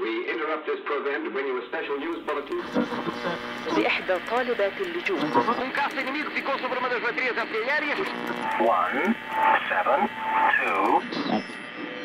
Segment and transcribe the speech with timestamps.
[0.00, 2.58] We interrupt this program to bring you a special news bulletin.
[3.76, 7.98] لإحدى طالبات اللجوء Um caça inimigo ficou sobre uma das baterias artilhérias.
[8.60, 9.14] One,
[9.68, 10.08] seven,
[10.64, 11.02] two,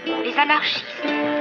[0.06, 1.37] Les anarchistes.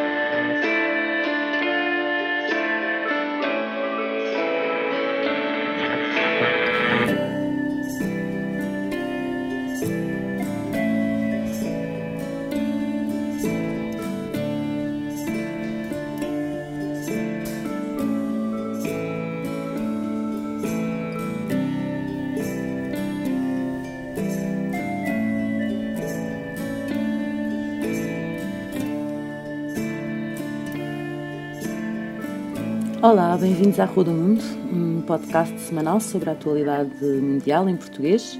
[33.09, 38.37] Olá, bem-vindos à Rua do Mundo, um podcast semanal sobre a atualidade mundial em português.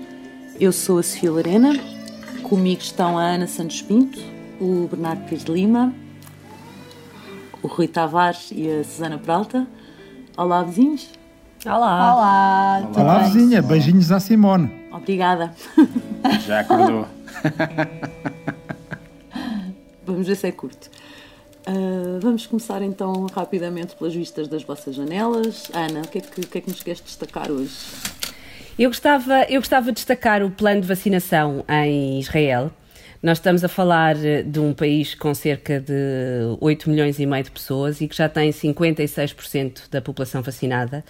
[0.60, 1.74] Eu sou a Sofia Lorena,
[2.44, 4.20] comigo estão a Ana Santos Pinto,
[4.60, 5.94] o Bernardo Pires de Lima,
[7.64, 9.66] o Rui Tavares e a Susana Peralta.
[10.36, 11.12] Olá, vizinhos.
[11.66, 12.14] Olá.
[12.14, 13.32] Olá, tudo Olá, bem?
[13.32, 13.62] vizinha.
[13.62, 14.70] Beijinhos à Simone.
[14.92, 15.54] Obrigada.
[16.46, 17.08] Já acordou.
[20.06, 20.97] Vamos ver se é curto.
[21.70, 25.70] Ah, vamos começar então rapidamente pelas vistas das vossas janelas.
[25.74, 27.76] Ana, o que é que, que, é que nos queres destacar hoje?
[28.80, 32.72] Eu gostava, eu gostava de destacar o plano de vacinação em Israel.
[33.22, 37.52] Nós estamos a falar de um país com cerca de 8 milhões e meio de
[37.52, 41.04] pessoas e que já tem 56% da população vacinada.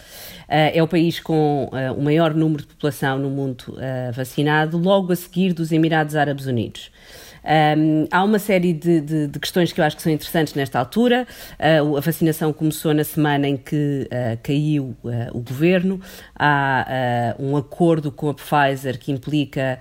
[0.47, 3.75] Eh, É o país com eh, o maior número de população no mundo
[4.16, 6.89] vacinado, logo a seguir dos Emirados Árabes Unidos.
[7.48, 10.78] Um, há uma série de, de- de questões que eu acho que são interessantes nesta
[10.78, 11.26] altura.
[11.58, 16.02] Uh, a vacinação começou na semana em que uh, caiu uh, o governo.
[16.38, 19.80] Há um acordo com a Pfizer que implica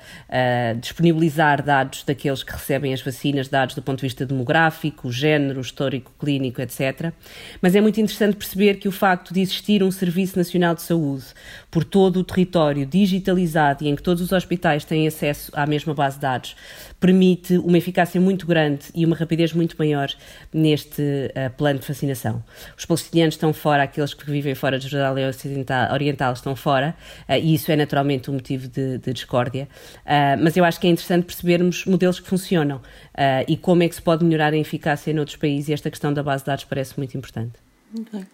[0.80, 6.12] disponibilizar dados daqueles que recebem as vacinas, dados do ponto de vista demográfico, género, histórico,
[6.18, 7.12] clínico, etc.
[7.60, 11.24] Mas é muito interessante perceber que o facto de existir um Serviço Nacional de Saúde
[11.70, 15.94] por todo o território digitalizado e em que todos os hospitais têm acesso à mesma
[15.94, 16.56] base de dados
[16.98, 20.08] permite uma eficácia muito grande e uma rapidez muito maior
[20.52, 22.42] neste uh, plano de vacinação.
[22.76, 26.94] Os palestinianos estão fora, aqueles que vivem fora de Jerusalém Ocidental, Oriental estão fora,
[27.28, 29.68] uh, e isso é naturalmente um motivo de, de discórdia.
[30.04, 33.88] Uh, mas eu acho que é interessante percebermos modelos que funcionam uh, e como é
[33.88, 36.64] que se pode melhorar a eficácia noutros países, e esta questão da base de dados
[36.64, 37.54] parece muito importante.
[37.98, 38.24] Ok.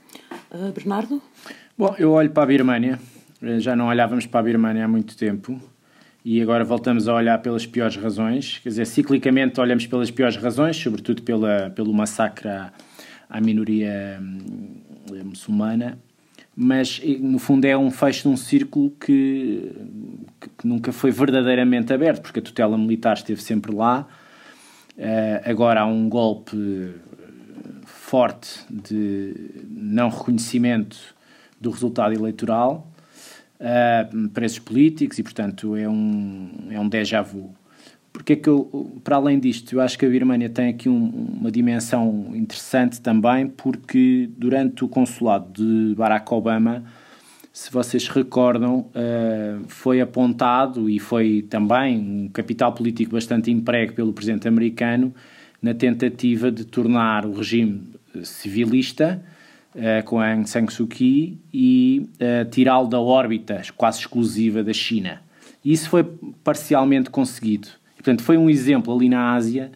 [0.51, 1.23] Ah, Bernardo?
[1.77, 2.99] Bom, eu olho para a Birmânia.
[3.59, 5.61] Já não olhávamos para a Birmânia há muito tempo.
[6.25, 8.59] E agora voltamos a olhar pelas piores razões.
[8.63, 14.81] Quer dizer, ciclicamente olhamos pelas piores razões, sobretudo pela, pelo massacre à, minoria hum,
[15.25, 15.99] muçulmana.
[16.55, 19.73] Mas, no fundo, é um fecho de um círculo que,
[20.41, 24.07] que- nunca foi verdadeiramente aberto, porque a tutela militar esteve sempre lá.
[24.97, 26.91] Eh, agora há um golpe
[27.87, 29.35] forte de
[29.71, 30.99] não reconhecimento
[31.59, 32.92] do resultado eleitoral
[33.63, 37.55] uh, esses políticos e, portanto, é um, é um déjà vu.
[38.13, 41.37] Porque é que eu, para além disto, eu acho que a Birmania tem aqui um-
[41.41, 46.85] uma dimensão interessante também, porque durante o consulado de Barack Obama,
[47.53, 54.13] se vocês recordam, eh, foi apontado e foi também um capital político bastante emprego pelo
[54.13, 55.15] presidente americano
[55.61, 57.83] na tentativa de tornar o regime
[58.15, 59.23] eh, civilista
[59.75, 65.23] eh, com Aung San Suu Kyi e eh, tirá-lo da órbita quase exclusiva da China.
[65.65, 66.05] E isso foi
[66.45, 67.69] parcialmente conseguido.
[67.95, 69.73] E, portanto, foi um exemplo ali na Ásia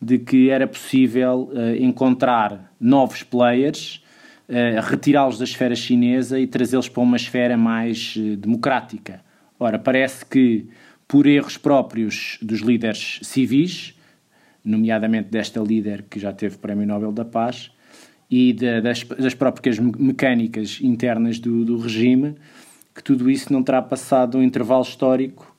[0.00, 4.02] de que era possível eh, encontrar novos players,
[4.82, 9.22] retirá-los da esfera chinesa e trazê-los para uma esfera mais democrática.
[9.58, 10.66] Ora, parece que
[11.08, 13.94] por erros próprios dos líderes civis,
[14.62, 17.70] nomeadamente desta líder que já teve o Prémio Nobel da Paz,
[18.30, 22.34] e da- das, das próprias me- mecânicas internas do, do regime,
[22.94, 25.54] que tudo isso não terá passado um intervalo histórico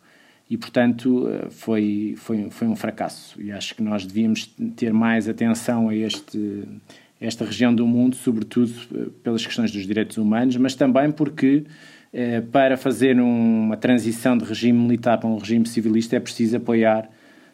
[0.50, 3.42] e, portanto, eh, foi, foi, foi um fracasso.
[3.42, 6.63] E acho que nós devíamos ter mais atenção a este,
[7.19, 11.63] esta região do mundo, sobretudo eh, pelas questões dos direitos humanos, mas também porque
[12.13, 16.57] eh, para fazer um- uma transição de regime militar para um regime civilista é preciso
[16.57, 17.10] apoiar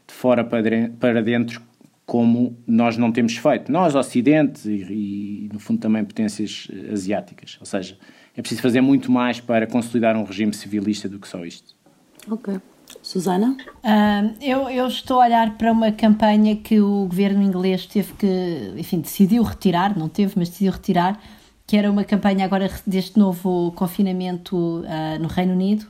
[0.08, 1.62] de fora para dentro
[2.12, 3.72] como nós não temos feito.
[3.72, 7.56] Nós, Ocidente e, e, no fundo, também potências eh, asiáticas.
[7.58, 7.98] Ou seja,
[8.36, 11.74] é preciso fazer muito mais para consolidar um regime civilista do que só isto.
[12.30, 12.60] Ok.
[13.02, 13.56] Susana?
[13.82, 18.74] Ah, eu, eu estou a olhar para uma campanha que o governo inglês teve que,
[18.76, 21.18] enfim, decidiu retirar, não teve, mas decidiu retirar,
[21.66, 25.88] que era uma campanha agora deste novo confinamento ah, no Reino Unido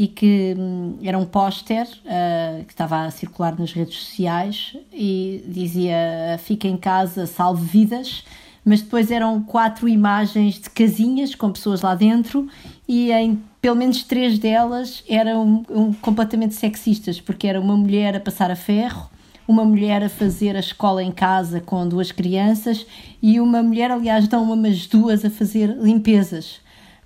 [0.00, 5.44] e que hum, era um póster uh, que estava a circular nas redes sociais e
[5.46, 8.24] dizia fica em casa, salve vidas,
[8.64, 12.48] mas depois eram quatro imagens de casinhas com pessoas lá dentro
[12.88, 18.20] e em pelo menos três delas eram um, completamente sexistas, porque era uma mulher a
[18.20, 19.10] passar a ferro,
[19.46, 22.86] uma mulher a fazer a escola em casa com duas crianças
[23.20, 26.58] e uma mulher, aliás, dão umas duas a fazer limpezas.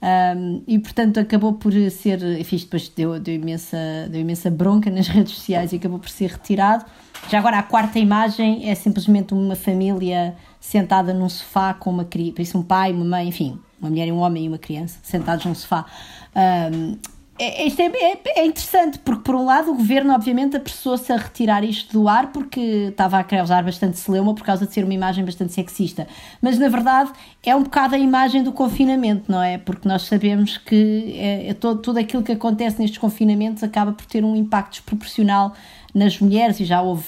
[0.04, 3.78] Um, e portanto acabou por ser, enfim, depois deu, deu, imensa,
[4.10, 6.84] deu imensa bronca nas redes sociais e acabou por ser retirado.
[7.30, 12.58] Já agora a quarta imagem é simplesmente uma família sentada num sofá com uma criança,
[12.58, 15.86] um pai, uma mãe, enfim, uma mulher um homem e uma criança sentados num sofá.
[16.36, 16.98] Um,
[17.36, 21.16] é, isto é, é, é, interessante, porque por um lado o governo obviamente apressou-se a
[21.16, 22.60] retirar isto do ar porque
[22.90, 26.06] estava a causar bastante celeuma por causa de ser uma imagem bastante sexista.
[26.40, 27.10] Mas na verdade
[27.42, 29.58] é um bocado a imagem do confinamento, não é?
[29.58, 34.06] Porque nós sabemos que é, é todo, tudo aquilo que acontece nestes confinamentos acaba por
[34.06, 35.54] ter um impacto desproporcional
[35.92, 37.04] nas mulheres e já houve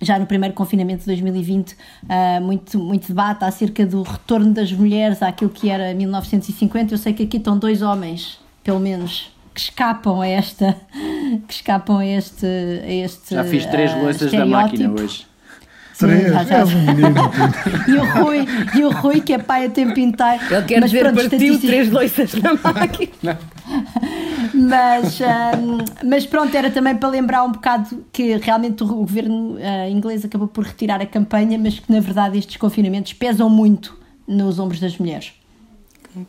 [0.00, 1.76] já no primeiro confinamento de 2020, uh,
[2.08, 6.94] ah, muito, muito debate acerca do retorno das mulheres àquilo que era 1950.
[6.94, 10.76] Eu sei que aqui estão dois homens, pelo menos, que escapam a esta
[11.46, 15.30] que escapam a este, a este já fiz três uh, louças da máquina hoje
[16.00, 16.64] Três, já, já.
[16.64, 20.42] Um e, o Rui, e o Rui, que é pai a tempo inteiro.
[20.50, 23.38] Ele quer mas, ver pronto, partiu três louças na máquina.
[24.54, 29.90] mas, um, mas pronto, era também para lembrar um bocado que realmente o governo uh,
[29.90, 34.58] inglês acabou por retirar a campanha, mas que na verdade estes confinamentos pesam muito nos
[34.58, 35.32] ombros das mulheres.
[36.10, 36.26] Okay.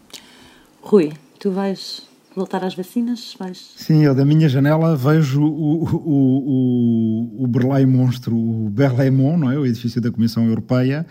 [0.81, 3.35] Rui, tu vais voltar às vacinas?
[3.37, 3.71] Vais...
[3.75, 9.51] Sim, eu da minha janela vejo o, o, o, o Berlay monstro, o Berlaymont, não
[9.51, 9.57] é?
[9.57, 11.05] o edifício da Comissão Europeia,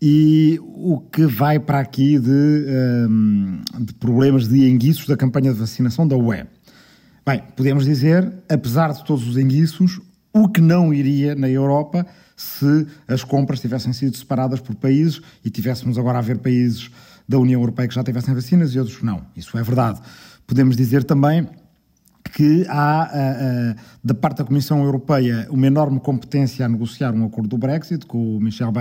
[0.00, 2.66] e o que vai para aqui de,
[3.08, 6.44] um, de problemas de enguiços da campanha de vacinação da UE.
[7.26, 10.00] Bem, podemos dizer, apesar de todos os enguiços,
[10.32, 12.06] o que não iria na Europa
[12.36, 16.90] se as compras tivessem sido separadas por países e tivéssemos agora a ver países
[17.28, 19.26] da União Europeia que já tivessem vacinas e outros não.
[19.36, 20.00] Isso é verdade.
[20.50, 21.46] Podemos dizer também
[22.34, 27.24] que há, uh, uh, da parte da Comissão Europeia, uma enorme competência a negociar um
[27.24, 28.72] acordo do Brexit com o Michel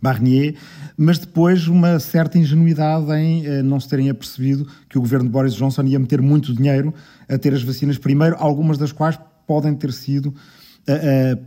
[0.00, 0.54] Barnier,
[0.96, 5.30] mas depois uma certa ingenuidade em uh, não se terem apercebido que o governo de
[5.30, 6.94] Boris Johnson ia meter muito dinheiro
[7.28, 10.34] a ter as vacinas primeiro, algumas das quais podem ter sido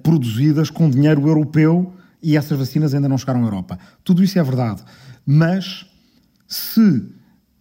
[0.04, 1.92] produzidas com dinheiro europeu
[2.22, 3.80] e essas vacinas ainda não chegaram à Europa.
[4.04, 4.84] Tudo isso é verdade,
[5.26, 5.88] mas
[6.48, 7.04] se,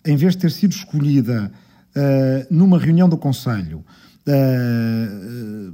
[0.05, 1.51] em vez de ter sido escolhida
[1.97, 3.85] uh, numa reunião do Conselho,
[4.27, 5.73] uh,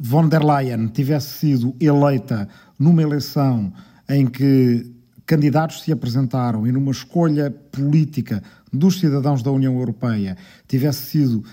[0.00, 3.72] von der Leyen tivesse sido eleita numa eleição
[4.08, 4.92] em que
[5.26, 10.36] candidatos se apresentaram e numa escolha política dos cidadãos da União Europeia
[10.68, 11.44] tivesse sido uh,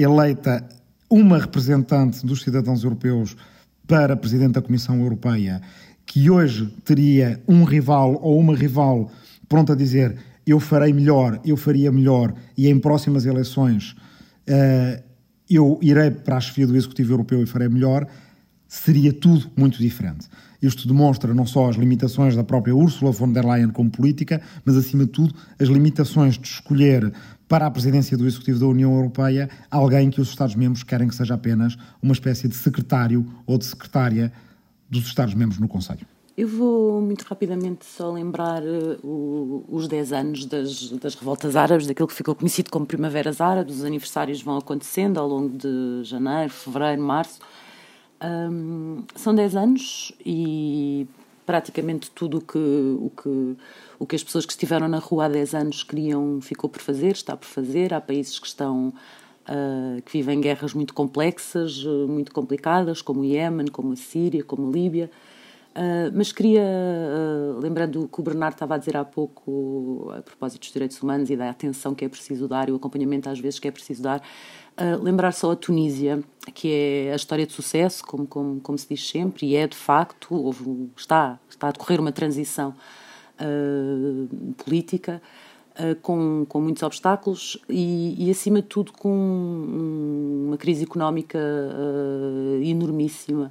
[0.00, 0.64] eleita
[1.08, 3.36] uma representante dos cidadãos europeus
[3.86, 5.60] para Presidente da Comissão Europeia,
[6.06, 9.10] que hoje teria um rival ou uma rival
[9.48, 10.16] pronta a dizer
[10.50, 13.92] eu farei melhor, eu faria melhor e em próximas eleições
[14.48, 15.02] uh,
[15.48, 18.06] eu irei para a chefia do Executivo Europeu e farei melhor,
[18.68, 20.28] seria tudo muito diferente.
[20.62, 24.76] Isto demonstra não só as limitações da própria Ursula von der Leyen como política, mas
[24.76, 27.12] acima de tudo as limitações de escolher
[27.48, 31.34] para a presidência do Executivo da União Europeia alguém que os Estados-membros querem que seja
[31.34, 34.32] apenas uma espécie de secretário ou de secretária
[34.88, 36.06] dos Estados-membros no Conselho.
[36.40, 41.86] Eu vou muito rapidamente só lembrar uh, o, os 10 anos das, das revoltas árabes,
[41.86, 43.76] daquilo que ficou conhecido como Primaveras Árabes.
[43.76, 47.40] Os aniversários vão acontecendo ao longo de janeiro, fevereiro, março.
[48.24, 51.06] Um, são 10 anos e
[51.44, 53.56] praticamente tudo o que, o, que,
[53.98, 57.12] o que as pessoas que estiveram na rua há 10 anos queriam ficou por fazer,
[57.12, 57.92] está por fazer.
[57.92, 58.94] Há países que estão.
[59.42, 64.42] Uh, que vivem guerras muito complexas, uh, muito complicadas, como o Iémen, como a Síria,
[64.42, 65.10] como a Líbia.
[65.70, 70.20] Uh, mas queria, uh, lembrando o que o Bernardo estava a dizer há pouco, a
[70.20, 73.38] propósito dos direitos humanos e da atenção que é preciso dar e o acompanhamento às
[73.38, 76.24] vezes que é preciso dar, uh, lembrar só a Tunísia,
[76.54, 79.76] que é a história de sucesso, como, como, como se diz sempre, e é de
[79.76, 82.74] facto, houve, está, está a decorrer uma transição
[84.58, 85.22] política.
[86.02, 91.38] Com, com muitos obstáculos e, e, acima de tudo, com uma crise económica
[92.62, 93.50] enormíssima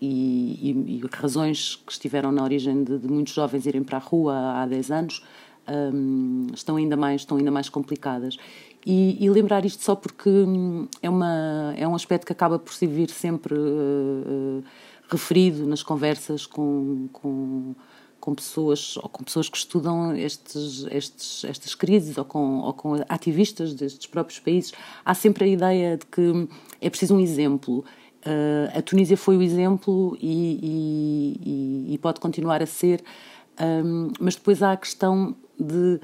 [0.00, 4.34] e, e, razões que estiveram na origem de, de, muitos jovens irem para a rua
[4.62, 5.22] há 10 anos
[5.68, 8.36] um, estão, ainda mais, estão ainda mais complicadas.
[8.84, 12.72] E, e, lembrar isto só porque hum, é, uma, é um aspecto que acaba por
[12.72, 14.64] se vir sempre uh, uh,
[15.08, 17.74] referido nas conversas com, com,
[18.20, 22.94] com pessoas ou com pessoas que estudam estes, estes, estas crises ou com, ou com
[23.08, 24.72] ativistas destes próprios países,
[25.04, 26.48] há sempre a ideia de que
[26.80, 27.84] é preciso um exemplo.
[28.26, 31.38] Uh, a Tunísia foi o exemplo e,
[31.88, 33.02] e, e pode continuar a ser,
[33.60, 36.00] um, mas depois há a questão de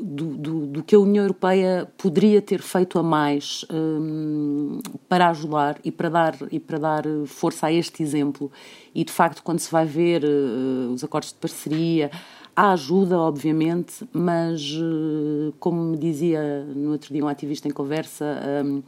[0.00, 5.78] do, do, do, que a União Europeia poderia ter feito a mais um, para ajudar
[5.84, 8.50] e para, dar, e para dar força a este exemplo.
[8.94, 12.10] E de facto, quando se vai ver uh, os acordos de parceria,
[12.54, 18.24] há ajuda, obviamente, mas uh, como me dizia no outro dia um ativista em conversa,
[18.64, 18.82] um,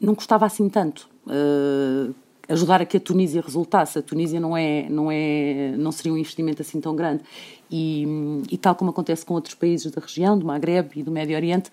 [0.00, 1.08] não custava assim tanto.
[1.26, 2.14] Uh,
[2.48, 3.98] ajudar a que a Tunísia resultasse.
[3.98, 7.22] A Tunísia não é, não é, não seria um investimento assim tão grande.
[7.70, 8.06] E,
[8.50, 11.70] e tal como acontece com outros países da região, do Maghreb e do Médio Oriente,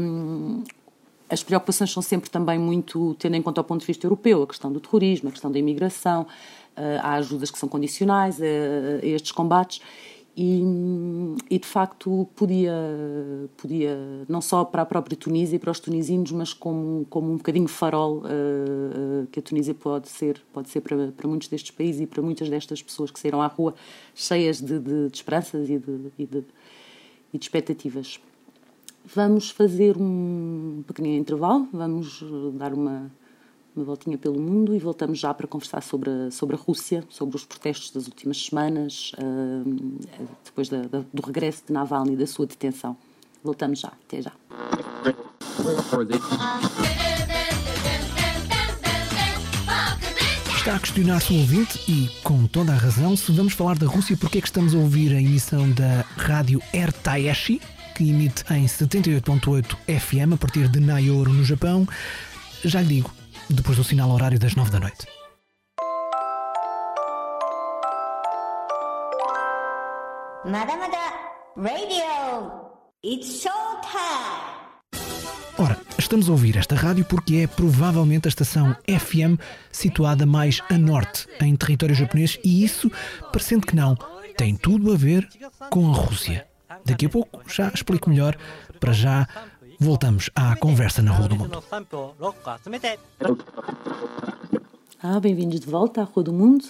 [0.00, 0.62] um,
[1.30, 4.46] as preocupações são sempre também muito tendo em conta o ponto de vista europeu, a
[4.46, 8.44] questão do terrorismo, a questão da imigração, uh, há ajudas que são condicionais a,
[9.02, 9.80] a estes combates
[10.36, 10.62] e,
[11.50, 12.74] e, de facto podia,
[13.56, 13.96] podia,
[14.28, 17.68] não só para a própria Tunísia e para os tunisinos, mas como, como um bocadinho
[17.68, 22.02] farol uh, uh, que a Tunísia pode ser, pode ser para, para muitos destes países
[22.02, 23.74] e para muitas destas pessoas que saíram à rua
[24.14, 26.44] cheias de, de, de esperanças e de, e de,
[27.32, 28.20] e de expectativas.
[29.04, 32.22] Vamos fazer um pequenino intervalo, vamos
[32.54, 33.10] dar uma
[33.78, 37.36] uma voltinha pelo mundo e voltamos já para conversar sobre a, sobre a Rússia, sobre
[37.36, 39.98] os protestos das últimas semanas, uh,
[40.44, 42.96] depois da, da, do regresso de Navalny e da sua detenção.
[43.42, 44.32] Voltamos já, até já.
[50.56, 54.16] Está a questionar-se o ouvinte, e com toda a razão, se vamos falar da Rússia,
[54.16, 57.60] porque é que estamos a ouvir a emissão da rádio Ertaeshi,
[57.94, 61.86] que emite em 78.8 FM a partir de Naioro, no Japão.
[62.64, 63.10] Já lhe digo,
[63.50, 65.06] depois do sinal horário das nove da noite.
[71.60, 72.52] Radio.
[73.04, 74.58] It's showtime.
[75.58, 79.40] Ora, estamos a ouvir esta rádio porque é provavelmente a estação FM
[79.72, 82.88] situada mais a norte, em território japonês, e isso,
[83.32, 83.96] parecendo que não,
[84.36, 85.28] tem tudo a ver
[85.68, 86.46] com a Rússia.
[86.84, 88.36] Daqui a pouco já explico melhor.
[88.78, 89.26] Para já,
[89.80, 91.62] Voltamos à conversa na Rua do Mundo.
[95.00, 96.64] Ah, bem-vindos de volta à Rua do Mundo.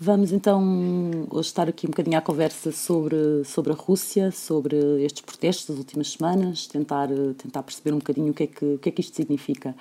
[0.00, 5.20] Vamos então hoje estar aqui um bocadinho à conversa sobre, sobre a Rússia, sobre estes
[5.20, 8.88] protestos das últimas semanas, tentar, tentar perceber um bocadinho o que é que, o que,
[8.88, 9.76] é que isto significa.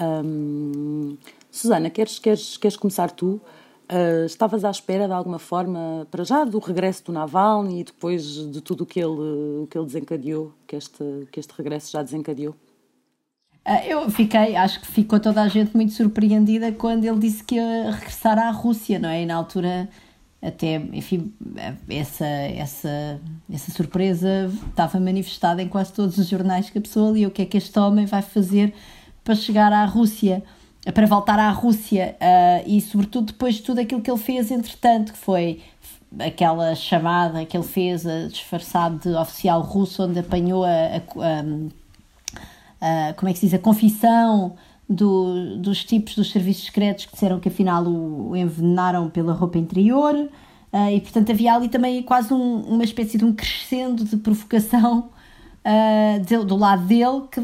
[0.00, 1.16] Um,
[1.48, 3.40] Susana, queres, queres, queres começar tu?
[3.84, 8.24] Uh, estavas à espera de alguma forma, para já, do regresso do Navalny e depois
[8.24, 12.54] de tudo o que ele, que ele desencadeou, que este, que este regresso já desencadeou?
[13.66, 17.56] Uh, eu fiquei, acho que ficou toda a gente muito surpreendida quando ele disse que
[17.56, 19.22] ia regressar à Rússia, não é?
[19.22, 19.86] E na altura,
[20.40, 21.34] até, enfim,
[21.88, 23.20] essa, essa,
[23.52, 27.28] essa surpresa estava manifestada em quase todos os jornais que a pessoa lia.
[27.28, 28.72] O que é que este homem vai fazer
[29.22, 30.42] para chegar à Rússia?
[30.92, 35.12] Para voltar à Rússia uh, e, sobretudo, depois de tudo aquilo que ele fez, entretanto,
[35.12, 35.62] que foi
[36.18, 43.14] aquela chamada que ele fez a, disfarçado de oficial russo, onde apanhou a, a, a
[43.14, 44.54] como é que se diz, a confissão
[44.88, 49.58] do, dos tipos dos serviços secretos que disseram que afinal o, o envenenaram pela roupa
[49.58, 50.14] interior.
[50.72, 55.08] Uh, e portanto havia ali também quase um, uma espécie de um crescendo de provocação
[55.64, 57.40] uh, de, do lado dele que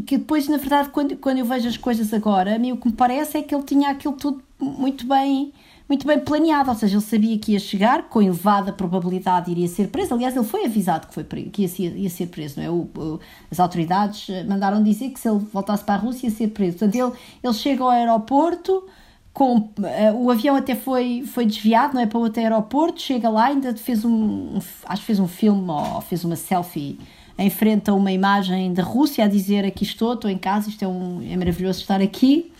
[0.00, 2.88] que depois, na verdade, quando, quando eu vejo as coisas agora, a mim o que
[2.88, 5.52] me parece é que ele tinha aquilo tudo muito bem
[5.88, 9.88] muito bem planeado, ou seja, ele sabia que ia chegar, com elevada probabilidade iria ser
[9.88, 10.14] preso.
[10.14, 12.70] Aliás, ele foi avisado que, foi que ia, ser, ia ser preso, não é?
[12.70, 13.20] O, o,
[13.50, 16.78] as autoridades eh, mandaram dizer que se ele voltasse para a Rússia ia ser preso.
[16.78, 17.12] Portanto, ele,
[17.44, 18.86] ele chega ao aeroporto,
[19.34, 19.70] com, uh,
[20.16, 22.06] o avião até foi, foi desviado, não é?
[22.06, 26.00] Para outro aeroporto, chega lá, ainda fez um, um acho que fez um filme ou
[26.00, 26.98] fez uma selfie
[27.38, 31.22] enfrenta uma imagem da Rússia a dizer aqui estou, estou em casa, isto é, um,
[31.28, 32.52] é maravilhoso estar aqui.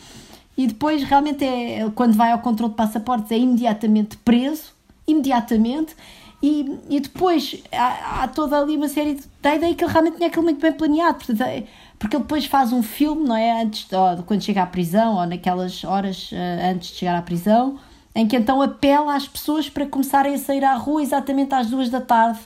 [0.56, 4.72] E depois realmente é quando vai ao controle de passaportes é imediatamente preso,
[5.06, 5.94] imediatamente.
[6.42, 10.16] E, e depois há, há toda ali uma série de, da ideia que ele realmente
[10.16, 11.62] tinha aquilo muito bem planeado, portanto, é,
[11.98, 13.62] porque ele depois faz um filme, não é?
[13.62, 17.78] Antes de, quando chega à prisão ou naquelas horas uh, antes de chegar à prisão,
[18.12, 21.88] em que então apela às pessoas para começarem a sair à rua exatamente às duas
[21.88, 22.40] da tarde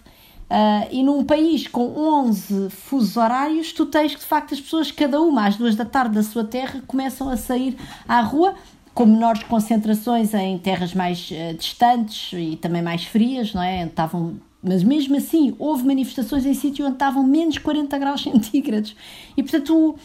[0.48, 4.92] Uh, e num país com 11 fusos horários, tu tens que de facto as pessoas,
[4.92, 7.76] cada uma às duas da tarde da sua terra, começam a sair
[8.06, 8.54] à rua,
[8.94, 13.84] com menores concentrações em terras mais uh, distantes e também mais frias, não é?
[13.84, 18.94] Estavam, mas mesmo assim, houve manifestações em sítios onde estavam menos 40 graus centígrados.
[19.36, 19.96] E portanto,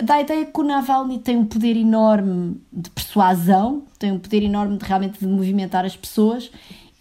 [0.00, 4.44] dá a ideia que o Navalny tem um poder enorme de persuasão, tem um poder
[4.44, 6.52] enorme de realmente de movimentar as pessoas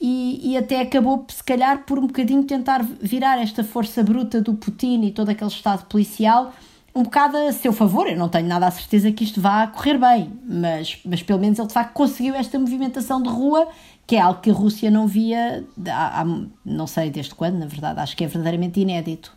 [0.02, 4.56] e, e, até acabou, se calhar, por um bocadinho tentar virar esta força bruta do
[4.56, 6.52] Putin e todo aquele Estado policial
[6.94, 8.08] um bocado a seu favor.
[8.08, 11.58] Eu não tenho nada a certeza que isto vá correr bem, mas, mas pelo menos
[11.58, 13.68] ele de facto conseguiu esta movimentação de rua,
[14.06, 16.26] que é algo que a Rússia não via há, há
[16.66, 19.34] não sei desde quando, na verdade, acho que é verdadeiramente inédito.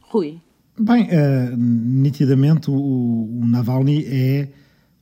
[0.00, 0.38] Rui.
[0.78, 4.48] Bem, uh, nitidamente o, o Navalny é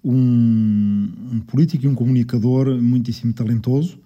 [0.05, 3.99] um, um, político e um comunicador muitíssimo talentoso.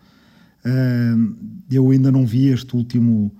[1.70, 3.32] Eu ainda não vi este último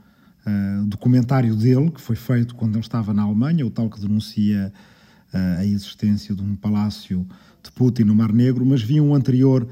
[0.47, 4.73] uh, documentário dele, que foi feito quando ele estava na Alemanha, o tal que denuncia
[5.33, 7.27] uh, a existência de um palácio
[7.62, 9.67] de Putin no Mar Negro, mas vi um anterior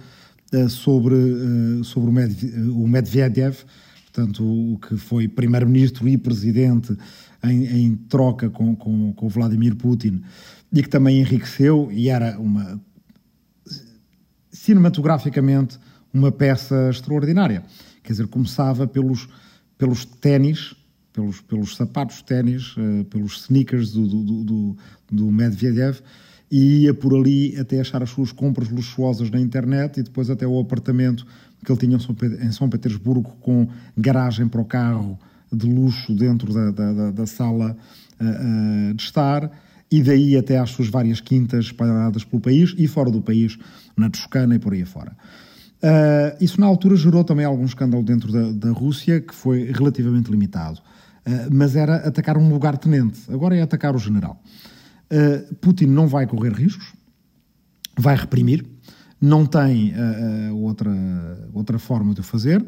[0.70, 1.14] sobre,
[1.84, 2.10] sobre
[2.70, 3.56] o, Medvedev,
[4.06, 6.96] portanto, o que foi primeiro-ministro e presidente
[7.42, 10.22] em, em troca com, com, com Vladimir Putin
[10.72, 12.80] e que também enriqueceu e era uma
[14.50, 15.78] cinematograficamente
[16.12, 17.62] uma peça extraordinária.
[18.02, 19.28] Quer dizer, começava pelos,
[19.76, 20.74] pelos ténis,
[21.12, 24.76] pelos, pelos sapatos ténis, uh, pelos sneakers do, do, do,
[25.10, 26.00] do Medvedev
[26.50, 30.46] e ia por ali até achar as suas compras luxuosas na internet e depois até
[30.46, 31.26] o apartamento
[31.62, 35.18] que ele tinha em São Petersburgo com garagem para o carro
[35.52, 37.76] de luxo dentro da, da, da sala
[38.20, 39.50] uh, uh, de estar
[39.90, 43.58] e daí até às suas várias quintas espalhadas pelo país e fora do país,
[43.96, 45.16] na Toscana e por aí fora.
[45.82, 50.30] Uh, isso na altura gerou também algum escândalo dentro da, da Rússia, que foi relativamente
[50.30, 50.80] limitado.
[51.26, 54.42] Uh, mas era atacar um lugar-tenente, agora é atacar o general.
[55.10, 56.92] Uh, Putin não vai correr riscos,
[57.96, 58.66] vai reprimir,
[59.20, 59.92] não tem
[60.54, 60.92] outra,
[61.52, 62.64] outra forma de o fazer.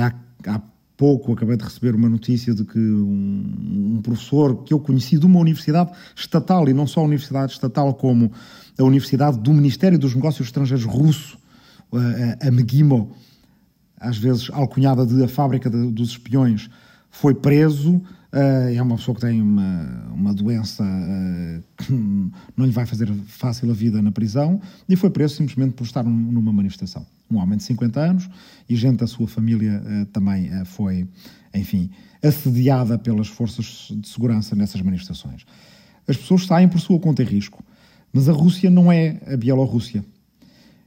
[0.00, 0.14] há,
[0.48, 0.62] há
[0.96, 5.26] pouco acabei de receber uma notícia de que um, um, professor que eu conheci de
[5.26, 8.30] uma universidade estatal, e não só a universidade estatal, como
[8.78, 11.36] a Universidade do Ministério dos Negócios Estrangeiros russo,
[11.96, 13.12] a, a Megimo,
[13.98, 16.68] às vezes alcunhada de a fábrica de, dos espiões,
[17.10, 17.96] foi preso.
[18.32, 20.84] Uh, é uma pessoa que tem uma, uma doença
[21.78, 25.84] que não lhe vai fazer fácil a vida na prisão e foi preso simplesmente por
[25.84, 27.06] estar numa manifestação.
[27.30, 28.28] Um homem de 50 anos
[28.68, 31.06] e gente da sua família uh, também foi,
[31.54, 31.90] enfim,
[32.22, 35.46] assediada pelas forças de segurança nessas manifestações.
[36.08, 37.62] As pessoas saem por sua conta e risco,
[38.12, 40.04] mas a Rússia não é a Bielorrússia.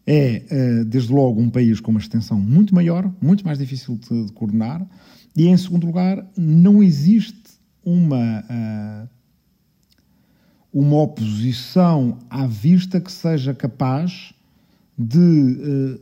[0.10, 4.32] É, desde logo, um país com uma extensão muito maior, muito mais difícil de, de
[4.32, 4.88] coordenar,
[5.38, 7.38] e, em segundo lugar, não existe
[7.86, 9.10] uma, uh,
[10.74, 14.34] uma oposição à vista que seja capaz
[14.98, 15.20] de.
[15.20, 16.00] Uh,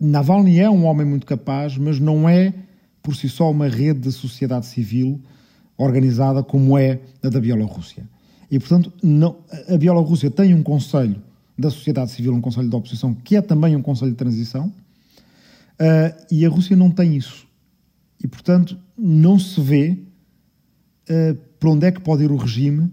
[0.00, 2.54] Navalny é um homem muito capaz, mas não é
[3.02, 5.20] por si só uma rede de sociedade civil
[5.76, 8.08] organizada como é a da Bielorrússia.
[8.50, 9.36] E, portanto, não,
[9.68, 11.22] a Bielorrússia tem um conselho
[11.58, 16.26] da sociedade civil, um conselho de oposição, que é também um conselho de transição, uh,
[16.30, 17.46] e a Rússia não tem isso.
[18.22, 19.98] E, portanto, não se vê
[21.10, 22.90] uh, para onde é que pode ir o regime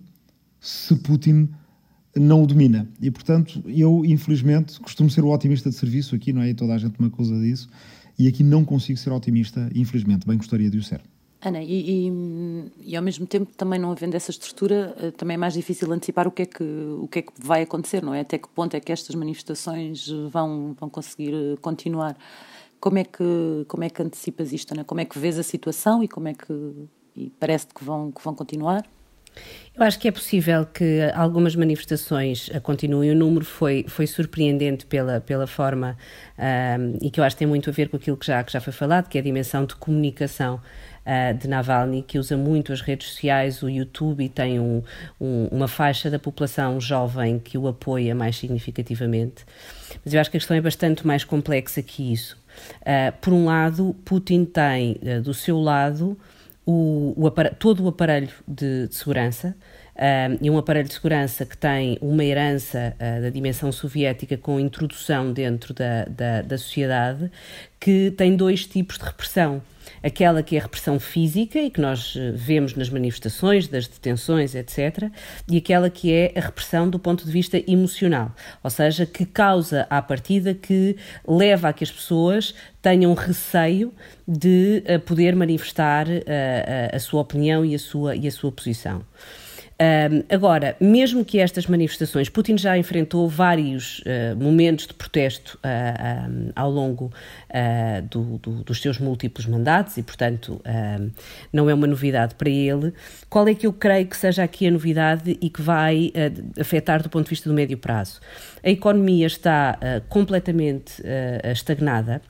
[0.60, 1.50] se Putin
[2.16, 2.88] não o domina.
[3.02, 6.50] E, portanto, eu, infelizmente, costumo ser o otimista de serviço aqui, não é?
[6.50, 7.70] E toda a gente me acusa disso.
[8.18, 10.28] E aqui não consigo ser otimista, infelizmente.
[10.28, 11.02] Bem gostaria de o ser.
[11.42, 15.38] Ana, e, e, e, ao mesmo tempo, também não havendo essa estrutura, eh, também é
[15.38, 18.22] mais difícil antecipar o que é que, o que, é que vai acontecer, não é?
[18.22, 22.18] Até que ponto é que estas manifestações vão, vão conseguir eh, continuar.
[22.80, 24.84] Como é que, como é que antecipas isto, Ana?
[24.84, 28.24] Como é que vês a situação e como é que e parece que vão, que
[28.24, 28.86] vão continuar?
[29.76, 33.12] Eu acho que é possível que algumas manifestações continuem.
[33.12, 35.98] O número foi, foi surpreendente pela, pela forma
[36.38, 38.52] um, e que eu acho que tem muito a ver com aquilo que já, que
[38.52, 40.60] já foi falado, que é a dimensão de comunicação
[41.06, 44.84] uh, de Navalny, que usa muito as redes sociais, o YouTube e tem um,
[45.20, 49.46] um, uma faixa da população jovem que o apoia mais significativamente.
[50.04, 52.38] Mas eu acho que a questão é bastante mais complexa que isso.
[52.82, 56.18] Uh, por um lado, Putin tem uh, do seu lado
[56.66, 59.56] o, o todo o aparelho de, de segurança.
[60.42, 65.34] E um aparelho de segurança que tem uma herança uh, da dimensão soviética com introdução
[65.34, 67.30] dentro da, da, da sociedade,
[67.80, 69.62] que tem dois tipos de repressão
[70.04, 74.56] aquela que é a repressão física e que nós eh, vemos nas manifestações, das detenções,
[74.56, 75.10] etc.,
[75.48, 78.34] e aquela que é a repressão do ponto de vista emocional,
[78.64, 80.96] ou seja, que causa à partida que
[81.28, 83.94] leva a que as pessoas tenham receio
[84.28, 88.52] de uh, poder manifestar uh, a, a sua opinião e a sua, e a sua
[88.52, 89.04] posição.
[89.82, 96.30] Um, agora, mesmo que estas manifestações, Putin já enfrentou vários uh, momentos de protesto uh,
[96.30, 100.62] um, ao longo uh, do, do, dos seus múltiplos mandatos e, portanto,
[101.54, 102.94] não é uma novidade para ele.
[103.30, 106.12] Qual é que eu creio que seja aqui a novidade e que vai
[106.60, 108.20] afetar do ponto de vista do médio prazo?
[108.62, 109.78] A economia está
[110.10, 111.02] completamente
[111.52, 112.22] estagnada.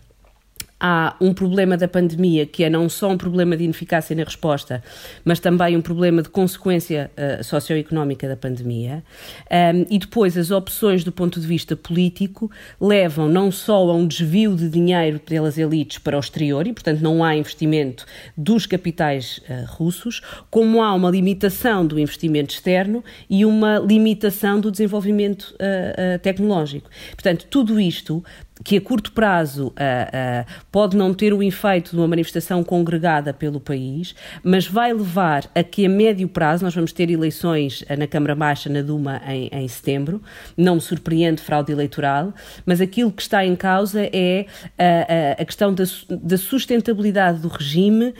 [0.79, 4.81] Há um problema da pandemia que é não só um problema de ineficácia na resposta,
[5.25, 9.03] mas também um problema de consequência uh, socioeconómica da pandemia.
[9.51, 14.07] Um, e depois as opções do ponto de vista político levam não só a um
[14.07, 18.05] desvio de dinheiro pelas elites para o exterior e, portanto, não há investimento
[18.37, 24.71] dos capitais uh, russos, como há uma limitação do investimento externo e uma limitação do
[24.71, 26.89] desenvolvimento uh, tecnológico.
[27.11, 28.23] Portanto, tudo isto
[28.63, 33.33] que a curto prazo uh, uh, pode não ter o efeito de uma manifestação congregada
[33.33, 38.07] pelo país, mas vai levar a que a médio prazo, nós vamos ter eleições na
[38.07, 40.21] Câmara Baixa, na Duma, em, em setembro,
[40.57, 42.33] não me surpreende fraude eleitoral,
[42.65, 48.13] mas aquilo que está em causa é uh, a questão da, da, sustentabilidade do regime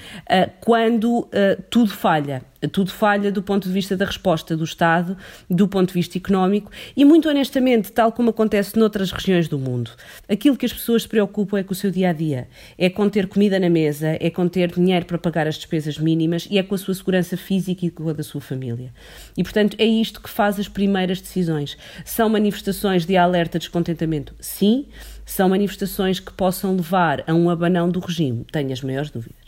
[0.62, 1.28] quando
[1.70, 5.18] tudo falha tudo falha do ponto de vista da resposta do Estado,
[5.50, 9.92] do ponto de vista económico e, muito honestamente, tal como acontece noutras regiões do mundo,
[10.28, 13.08] aquilo que as pessoas se preocupam é com o seu dia a dia, é com
[13.10, 16.64] ter comida na mesa, é com ter dinheiro para pagar as despesas mínimas e é
[16.64, 18.92] com a sua segurança física e com a da sua família.
[19.38, 21.78] E, portanto, é isto que faz as primeiras decisões.
[22.04, 24.36] São manifestações de alerta de descontentamento?
[24.40, 24.88] Sim.
[25.26, 28.46] São manifestações que possam levar a um abanão do regime?
[28.52, 29.39] Tenho as maiores dúvidas.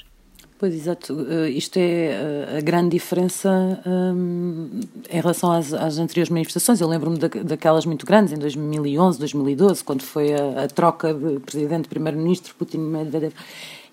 [0.61, 1.13] Pois, exato.
[1.15, 2.11] Uh, isto é
[2.53, 3.49] uh, a grande diferença
[3.83, 4.69] um,
[5.09, 6.79] em relação às, às, anteriores manifestações.
[6.79, 11.39] Eu lembro-me da, daquelas muito grandes, em 2011, 2012, quando foi a, a troca de
[11.39, 13.33] presidente-primeiro-ministro Putin-Medvedev.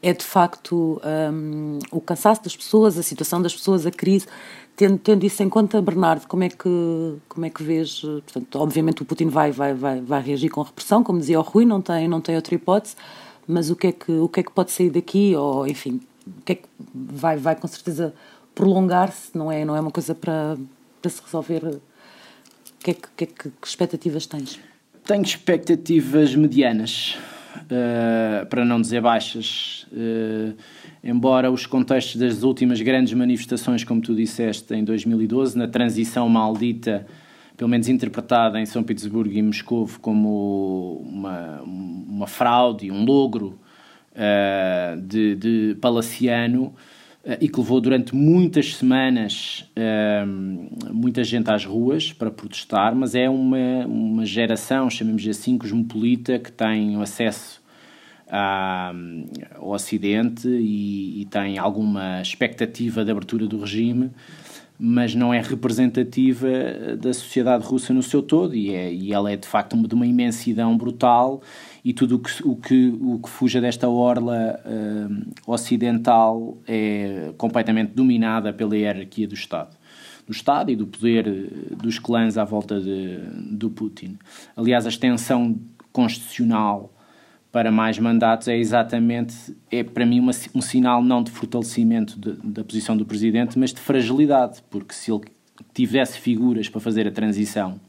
[0.03, 1.01] É de facto
[1.33, 4.27] um, o cansaço das pessoas, a situação das pessoas, a crise.
[4.77, 8.03] Tendo, tendo isso em conta, Bernardo, como é que, como é que vês?
[8.03, 11.65] Portanto, obviamente o Putin vai, vai, vai, vai reagir com repressão, como dizia o Rui,
[11.65, 12.95] não tem, não tem outra hipótese
[13.51, 16.03] mas o que é que o que é que pode sair daqui ou enfim
[16.45, 18.15] que é que vai, vai com certeza
[18.55, 20.57] prolongar-se, não é, não é uma coisa para,
[21.01, 21.81] para se resolver.
[22.81, 24.59] Que, é que, que, é que, que expectativas tens?
[25.05, 27.17] Tenho expectativas medianas,
[27.65, 29.87] uh, para não dizer baixas.
[29.93, 30.55] Uh,
[31.03, 37.07] embora os contextos das últimas grandes manifestações, como tu disseste, em 2012, na transição maldita,
[37.57, 43.59] pelo menos interpretada em São Petersburgo e Moscou como uma, uma fraude, um logro
[44.19, 46.75] uh, de, de Palaciano
[47.25, 53.15] uh, e que levou durante muitas semanas uh, muita gente às ruas para protestar, mas
[53.15, 57.63] é uma, uma geração, chamemos assim, cosmopolita, que tem acesso
[58.29, 58.93] à,
[59.57, 64.11] ao Ocidente e, e tem alguma expectativa de abertura do regime
[64.81, 66.47] mas não é representativa
[67.01, 70.07] da sociedade russa no seu todo e, é, e ela é de facto de uma
[70.07, 71.43] imensidão brutal
[71.85, 77.93] e tudo o que, o que, o que fuja desta orla uh, ocidental é completamente
[77.93, 79.77] dominada pela hierarquia do Estado.
[80.27, 83.17] Do Estado e do poder eh, dos clãs à volta de,
[83.51, 84.19] do Putin.
[84.55, 85.59] Aliás, a extensão
[85.91, 86.93] constitucional
[87.51, 92.33] para mais mandatos é exatamente, é para mim uma, um sinal não de fortalecimento de,
[92.47, 95.23] da posição do Presidente, mas de fragilidade, porque se ele
[95.73, 97.81] tivesse figuras para fazer a transição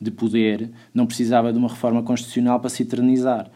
[0.00, 3.50] de poder, não precisava de uma reforma constitucional para se eternizar.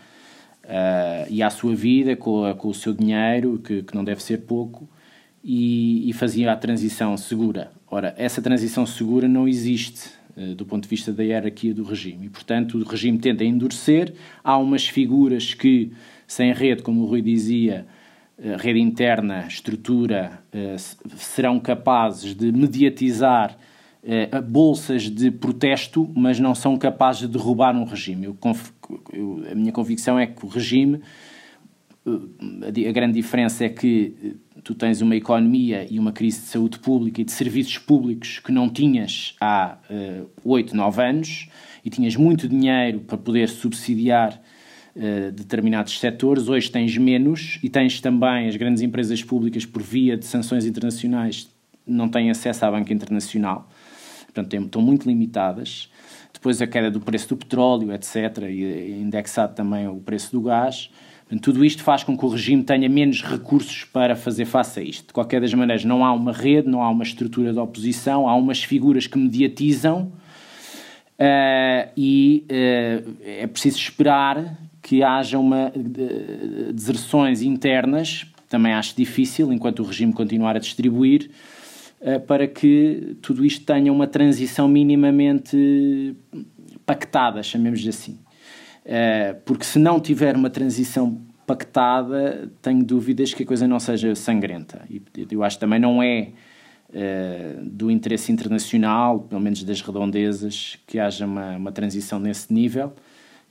[0.64, 4.38] Uh, e à sua vida, com, com o seu dinheiro, que, que, não deve ser
[4.38, 4.88] pouco,
[5.42, 7.72] e, e, fazia a transição segura.
[7.90, 12.26] Ora, essa transição segura não existe uh, do ponto de vista da hierarquia do regime.
[12.26, 14.14] E, portanto, o regime tenta endurecer.
[14.44, 15.92] Há umas figuras que,
[16.26, 17.87] sem rede, como o Rui dizia,
[18.38, 20.40] uh, rede interna, estrutura,
[21.16, 23.57] serão capazes de mediatizar
[24.03, 28.25] eh, bolsas de protesto, mas não são capazes de derrubar um regime.
[28.25, 28.39] Eu,
[29.13, 31.03] eu, a minha convicção é que o regime,
[32.07, 36.47] eh, a, grande diferença é que eh, tu tens uma economia e uma crise de
[36.47, 39.77] saúde pública e de serviços públicos que não tinhas há
[40.47, 41.51] oito, uh, nove anos
[41.85, 44.41] e tinhas muito dinheiro para poder subsidiar
[45.35, 46.49] determinados setores.
[46.49, 51.49] Hoje tens menos e tens também as grandes empresas públicas, por via de sanções internacionais,
[51.87, 53.69] não têm acesso à banca internacional
[54.33, 55.90] portanto estão muito limitadas.
[56.33, 60.90] Depois a queda do preço do petróleo, etc., e indexado também o preço do gás.
[61.31, 64.83] Portanto, tudo isto faz com que o regime tenha menos recursos para fazer face a
[64.83, 65.09] isto.
[65.09, 68.35] De qualquer das maneiras, não há uma rede, não há uma estrutura de oposição, há
[68.35, 70.12] umas figuras que mediatizam
[71.21, 79.53] uh, e uh, é preciso esperar que haja uma uh, deserções internas, também acho difícil,
[79.53, 81.60] enquanto o regime continuar a distribuir, eh,
[82.27, 86.17] para que tudo isto tenha uma transição minimamente
[86.87, 88.19] pactada, chamemos assim.
[88.85, 94.15] Eh, porque se não tiver uma transição pactada, tenho dúvidas que a coisa não seja
[94.15, 94.85] sangrenta.
[94.89, 96.31] E eu acho que também não é
[96.93, 102.93] eh, do interesse internacional, pelo menos das redondezas, que haja uma, uma transição nesse nível.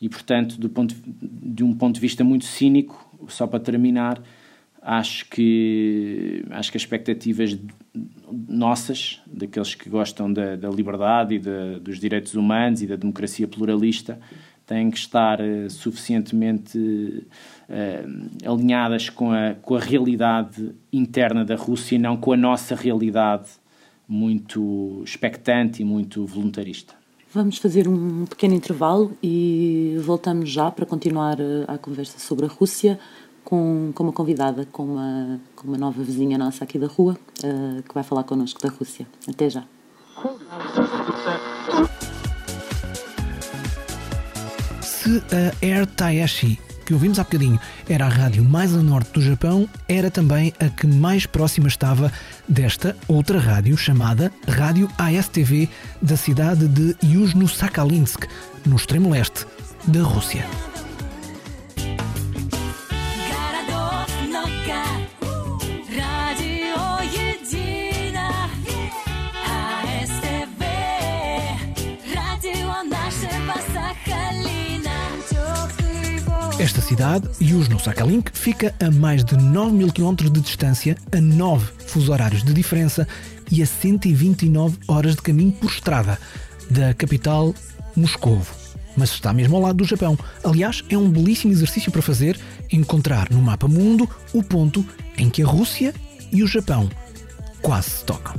[0.02, 4.22] E, portanto, do ponto, de um ponto de vista muito cínico, só para terminar,
[4.82, 7.58] acho que, acho que as expectativas
[8.48, 13.48] nossas, daqueles que gostam da, da liberdade e de, dos direitos humanos e da democracia
[13.48, 14.20] pluralista,
[14.66, 21.96] têm que estar uh, suficientemente uh, alinhadas com a, com a realidade interna da Rússia
[21.96, 23.50] e não com a nossa realidade
[24.08, 27.00] muito expectante e muito voluntarista.
[27.32, 32.50] Vamos fazer um pequeno intervalo e voltamos já para continuar eh, a conversa sobre a
[32.50, 33.00] Rússia
[33.50, 37.82] com, com uma convidada, com uma, com uma nova vizinha nossa aqui da rua, uh,
[37.82, 39.08] que vai falar connosco da Rússia.
[39.28, 39.64] Até já.
[44.82, 47.60] Se a Air Taeshi, que ouvimos há bocadinho,
[47.90, 52.12] era a rádio mais a norte do Japão, era também a que mais próxima estava
[52.48, 55.68] desta outra rádio chamada Rádio ASTV
[56.00, 58.28] da cidade de Yuzhno-Sakhalinsk,
[58.66, 59.48] no extremo leste
[59.88, 60.46] da Rússia.
[76.90, 82.44] Cidade, Yuzhno-Sakhalink, fica a mais de 9 mil quilómetros de distância, a 9 fuso horários
[82.44, 83.08] de diferença
[83.52, 86.18] e a 129 horas de caminho por estrada
[86.68, 87.54] da capital
[87.96, 88.56] Moscovo.
[88.98, 90.18] Mas está mesmo ao lado do Japão.
[90.44, 92.40] Aliás, é um belíssimo exercício para fazer
[92.72, 94.84] encontrar no mapa mundo o ponto
[95.16, 95.94] em que a Rússia
[96.32, 96.90] e o Japão
[97.62, 98.34] quase se tocam.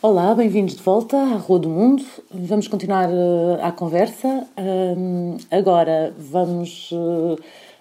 [0.00, 2.04] Olá, bem-vindos de volta à Rua do Mundo.
[2.30, 4.46] Vamos continuar uh, a conversa.
[5.50, 7.36] Agora vamos, uh,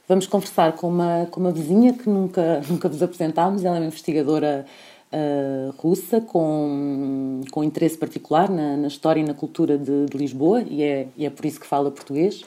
[0.08, 3.64] vamos conversar com uma, com uma vizinha que nunca, nunca vos apresentámos.
[3.64, 4.66] Ela é uma investigadora
[5.14, 10.64] uh, russa com, com interesse particular na, na história e na cultura de, de Lisboa
[10.64, 12.44] e é, e é por isso que fala português.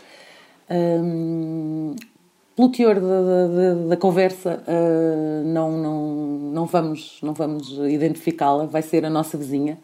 [2.61, 6.17] Pelo teor da, da, da conversa, uh, não, não,
[6.53, 9.79] não vamos, não vamos identificá-la, vai ser a nossa vizinha.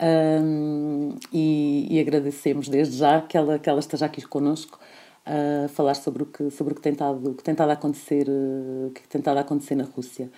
[0.00, 4.78] Um, e, e, agradecemos desde já que ela, que ela esteja aqui connosco
[5.24, 7.74] a falar sobre o que, sobre o que, tem, estado, o que tem estado a
[7.74, 10.28] acontecer, o que tem estado a acontecer na Rússia.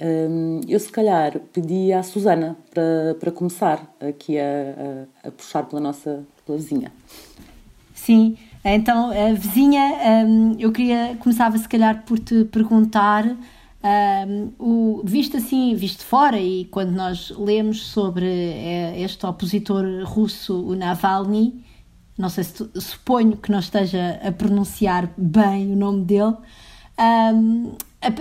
[0.00, 5.64] Um, eu, se calhar, pedi à Susana para, para começar aqui a, a, a puxar
[5.64, 6.92] pela nossa pela vizinha.
[7.92, 15.38] Sim, então, vizinha, um, eu queria, começava se calhar por te perguntar, um, o, visto
[15.38, 21.64] assim, visto fora, e quando nós lemos sobre eh, este opositor russo, o Navalny,
[22.18, 26.36] não sei se tu, suponho que não esteja a pronunciar bem o nome dele,
[27.34, 27.72] um,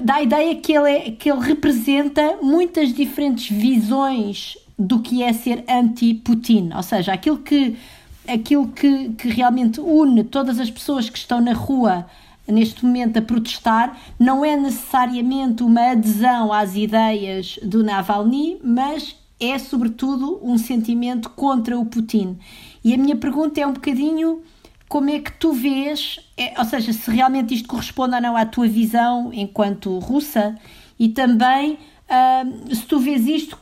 [0.04, 5.34] dá a ideia que ele, é, que ele representa muitas diferentes visões do que é
[5.34, 7.78] ser anti-Putin, ou seja, aquilo que
[8.32, 12.06] aquilo que, que realmente une todas as pessoas que estão na rua
[12.48, 19.58] neste momento a protestar não é necessariamente uma adesão às ideias do Navalny, mas é
[19.58, 22.38] sobretudo um sentimento contra o Putin.
[22.84, 24.42] E a minha pergunta é um bocadinho
[24.88, 28.46] como é que tu vês, é, ou seja, se realmente isto corresponde ou não à
[28.46, 30.58] tua visão enquanto russa
[31.00, 33.58] e também uh, se tu vês isto,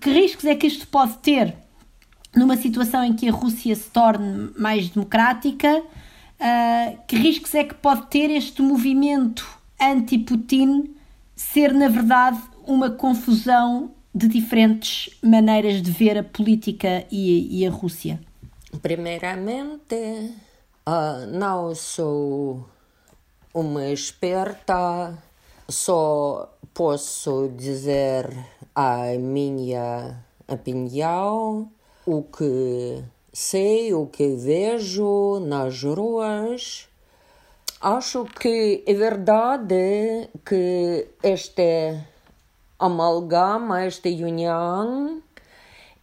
[0.00, 1.56] que riscos é que isto pode ter
[2.38, 7.74] numa situação em que a Rússia se torne mais democrática, uh, que riscos é que
[7.74, 9.46] pode ter este movimento
[9.80, 10.94] anti-Putin
[11.34, 17.70] ser, na verdade, uma confusão de diferentes maneiras de ver a política e, e a
[17.70, 18.20] Rússia?
[18.82, 19.94] Primeiramente,
[20.86, 22.68] uh, não sou
[23.54, 25.16] uma esperta,
[25.68, 28.28] só posso dizer
[28.74, 31.70] a minha opinião
[32.10, 36.88] o que sei, o que vejo nas ruas.
[37.82, 42.00] Acho que é verdade que este
[42.78, 45.22] amalgama, esta união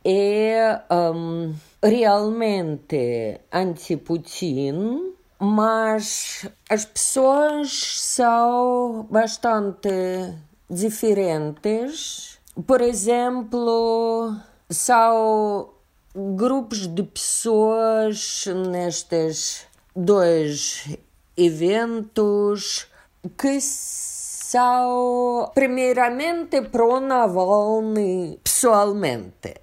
[0.06, 10.36] é um, realmente anti-Putin, mas as pessoas são bastante
[10.70, 12.38] diferentes.
[12.68, 14.36] Por exemplo,
[14.70, 15.75] são
[16.16, 20.98] grupos de pessoas nestes dois
[21.36, 22.88] eventos
[23.38, 29.56] que são primeiramente pro Navalny pessoalmente.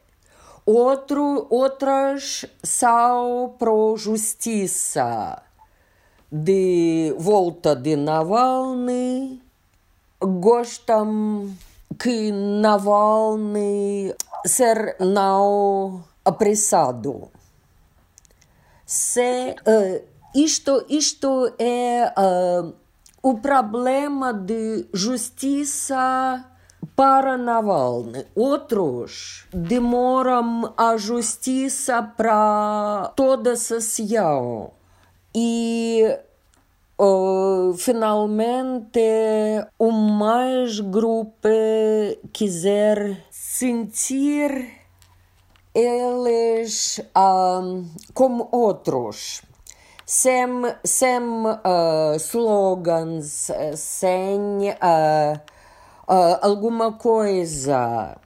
[0.66, 5.42] Outro, outras são pro justiça
[6.30, 9.40] de volta de Navalny.
[10.20, 11.50] Gostam
[11.98, 14.14] que Navalny
[14.46, 17.30] ser não apressado.
[18.84, 20.04] Se uh,
[20.34, 22.74] isto, isto é uh,
[23.22, 26.44] o problema de justiça
[26.96, 28.26] para Navalny.
[28.34, 34.72] Outros demoram a justiça para toda a sessão.
[35.34, 36.04] E
[36.98, 39.00] uh, finalmente
[39.78, 41.48] o mais grupo
[42.32, 44.81] quiser sentir
[45.74, 49.42] eles uh, como outros
[50.04, 50.46] sem,
[50.84, 55.40] sem uh, slogans, sem uh,
[56.06, 58.18] uh, alguma coisa,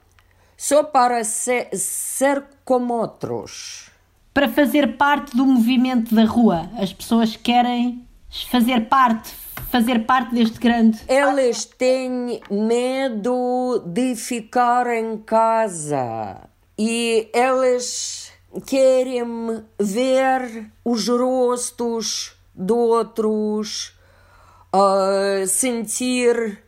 [0.57, 3.89] só para ser, ser como outros.
[4.33, 8.05] Para fazer parte do movimento da rua, as pessoas querem
[8.51, 9.31] fazer parte,
[9.71, 10.99] fazer parte deste grande.
[11.07, 18.31] Eles têm medo de ficar em casa e eles
[18.65, 19.23] querem
[19.79, 23.93] ver os rostos de outros,
[24.73, 26.63] uh, sentir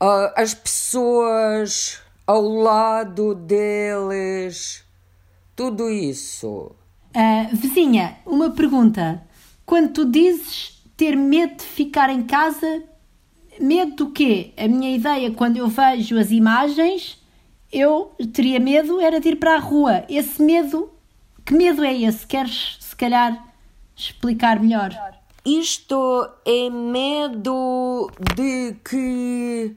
[0.00, 4.84] uh, as pessoas ao lado deles,
[5.54, 6.72] tudo isso.
[7.14, 9.22] Uh, vizinha, uma pergunta.
[9.64, 12.82] Quando tu dizes ter medo de ficar em casa,
[13.60, 14.52] medo do quê?
[14.56, 17.18] A minha ideia, quando eu vejo as imagens,
[17.72, 20.04] eu teria medo era de ir para a rua.
[20.08, 20.90] Esse medo,
[21.44, 22.26] que medo é esse?
[22.26, 23.44] Queres, se calhar,
[23.96, 24.90] explicar melhor?
[25.44, 29.76] Isto é medo de que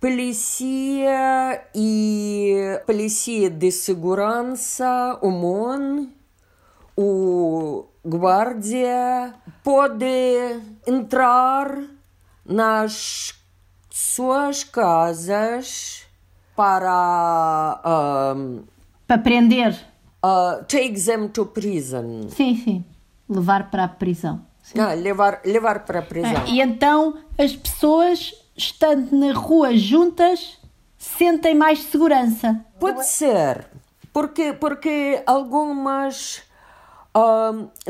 [0.00, 6.08] polícia e polícia de segurança, o MON,
[6.96, 11.82] o guarda, pode entrar
[12.44, 13.34] nas
[13.90, 16.05] suas casas
[16.56, 18.62] para um,
[19.06, 19.76] para prender.
[20.24, 22.28] uh, take them to prison.
[22.30, 22.84] Sim sim.
[23.28, 24.44] Levar para a prisão.
[24.76, 26.32] Ah, levar levar para a prisão.
[26.36, 30.58] Ah, e então as pessoas estando na rua juntas,
[30.96, 32.64] sentem mais segurança.
[32.80, 33.66] Pode ser,
[34.12, 36.42] porque, porque algumas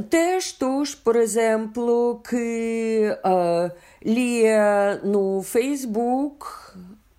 [0.08, 3.72] textos, por exemplo, que uh,
[4.04, 6.46] lia no Facebook,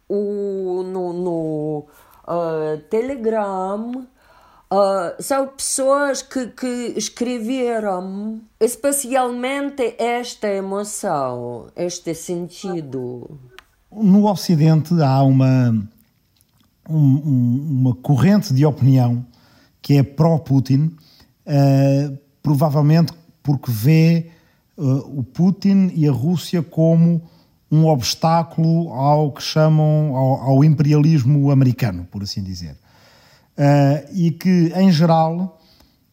[0.08, 1.86] ou no, no
[2.28, 4.08] uh, Telegram,
[4.70, 13.40] Uh, são pessoas que, que escreveram especialmente esta emoção, este sentido.
[13.90, 15.70] No Ocidente há uma,
[16.90, 19.26] um, uma corrente de opinião
[19.82, 20.94] que é pró-Putin,
[21.46, 24.32] uh, provavelmente porque vê
[24.78, 27.22] uh, o Putin e a Rússia como
[27.72, 32.78] um obstáculo ao que chamam ao, ao imperialismo americano, por assim dizer.
[33.58, 35.60] Uh, e que, em geral,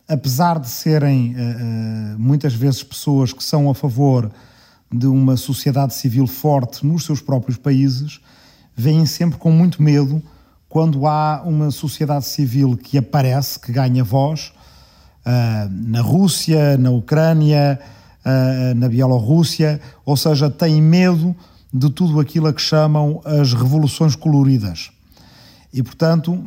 [0.09, 4.31] apesar de serem uh, muitas vezes pessoas que são a favor
[4.91, 8.21] de uma sociedade civil forte nos seus próprios países,
[8.75, 10.23] veem sempre com muito medo
[10.69, 14.53] quando há uma sociedade civil que aparece, que ganha voz,
[15.25, 17.81] uh, na Rússia, na Ucrânia,
[18.25, 21.35] uh, na Bielorrússia, ou seja, têm medo
[21.73, 24.91] de tudo aquilo a que chamam as revoluções coloridas.
[25.73, 26.45] E, portanto,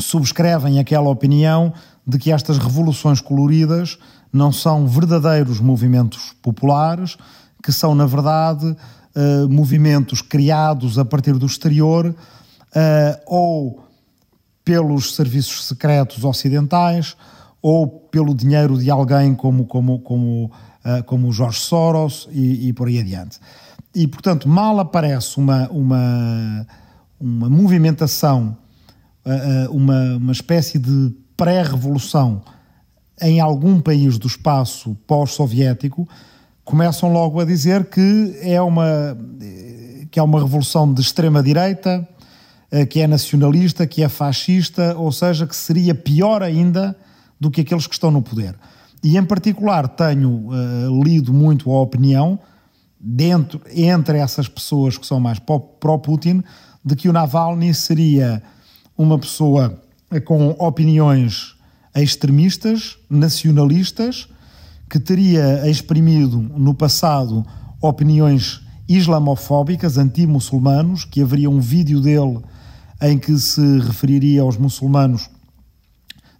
[0.00, 1.72] subscrevem aquela opinião
[2.06, 3.98] de que estas revoluções coloridas
[4.32, 7.16] não são verdadeiros movimentos populares,
[7.62, 13.84] que são, na verdade, uh, movimentos criados a partir do exterior uh, ou
[14.64, 17.16] pelos serviços secretos ocidentais
[17.60, 20.50] ou pelo dinheiro de alguém como, como, como,
[20.84, 23.38] uh, como Jorge Soros e, e por aí adiante.
[23.94, 26.66] E, portanto, mal aparece uma, uma,
[27.20, 28.56] uma movimentação
[29.70, 32.42] uma, uma espécie de pré-revolução
[33.20, 36.08] em algum país do espaço pós-soviético,
[36.64, 39.16] começam logo a dizer que é uma,
[40.10, 42.06] que é uma revolução de extrema-direita,
[42.88, 46.96] que é nacionalista, que é fascista, ou seja, que seria pior ainda
[47.38, 48.54] do que aqueles que estão no poder.
[49.02, 52.38] E, em particular, tenho uh, lido muito a opinião,
[53.00, 56.42] dentro, entre essas pessoas que são mais pró-Putin,
[56.84, 58.42] de que o Navalny seria
[58.96, 59.82] uma pessoa
[60.24, 61.56] com opiniões
[61.94, 64.28] extremistas, nacionalistas,
[64.88, 67.44] que teria exprimido no passado
[67.80, 72.40] opiniões islamofóbicas, anti-muçulmanos, que haveria um vídeo dele
[73.00, 75.28] em que se referiria aos muçulmanos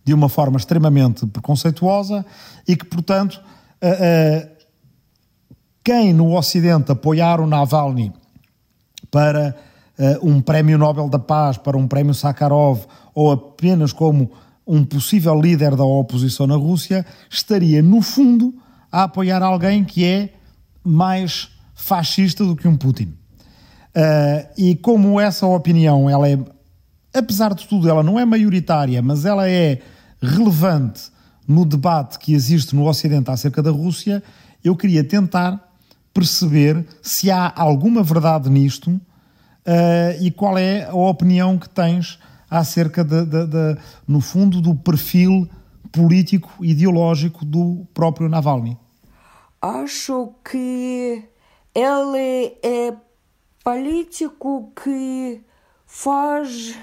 [0.05, 2.25] de uma forma extremamente preconceituosa
[2.67, 3.41] e que, portanto,
[5.85, 8.13] quem no Ocidente apoiar o Navalny
[9.11, 9.55] para
[9.99, 14.31] uh, um prémio Nobel da Paz, para um prémio Sakharov, ou apenas como
[14.67, 18.55] um possível líder da oposição na Rússia, estaria, no fundo,
[18.91, 20.33] a apoiar alguém que é
[20.85, 23.15] mais fascista do que um Putin.
[23.95, 26.39] Uh, e como essa opinião, ela é,
[27.13, 29.81] apesar de tudo, ela não é maioritária, mas ela é
[30.23, 31.11] relevante
[31.47, 34.23] no debate que existe no Ocidente acerca da Rússia,
[34.63, 35.73] eu queria tentar
[36.15, 39.01] perceber se há alguma verdade nisto uh,
[40.21, 42.19] e qual é a opinião que tens
[42.49, 45.49] acerca, de, de, de, no fundo, do perfil
[45.91, 48.79] político ideológico do próprio Navalny.
[49.61, 51.25] Acho que
[51.75, 52.95] ele é
[53.65, 55.43] político que
[55.87, 56.75] faz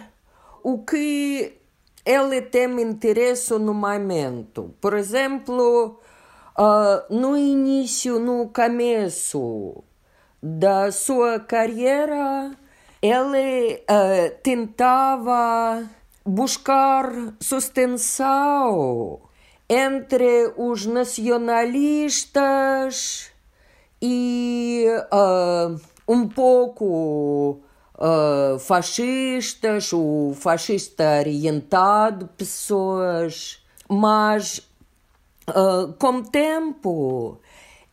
[0.63, 1.58] o que
[2.05, 4.75] ele tem interesse no momento.
[4.81, 5.99] Por exemplo,
[6.57, 9.83] uh, no início, no começo
[10.41, 12.51] da sua carreira,
[13.01, 15.87] ele uh, tentava
[16.25, 19.21] buscar sustentação
[19.69, 23.31] entre os nacionalistas
[24.01, 27.61] e uh, um pouco
[27.99, 34.59] uh, fascistas, o fascista orientado, pessoas, mas
[35.49, 37.37] uh, com tempo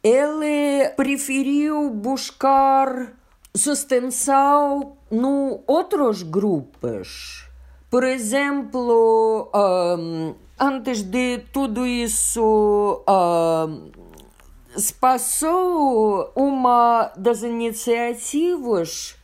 [0.03, 3.13] ele preferiu buscar
[3.57, 7.49] sustentação no outros grupos.
[7.91, 13.91] Por exemplo, um, antes de tudo isso um,
[14.77, 19.16] se passou uma das iniciativas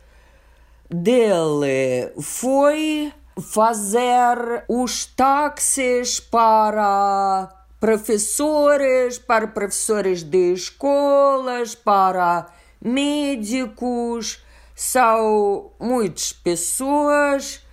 [0.93, 7.49] dele foi fazer os táxis para
[7.81, 12.47] professores, para professores de escolas, para
[12.81, 14.43] médicos.
[14.75, 17.65] São muitas pessoas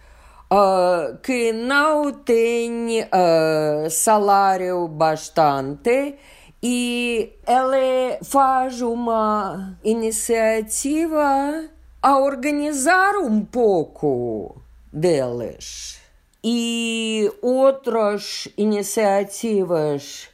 [0.51, 6.15] uh, que não têm uh, salário bastante
[6.61, 11.69] e ele faz uma iniciativa
[12.01, 15.99] a organizar um pouco deles.
[16.43, 20.29] E outras iniciativas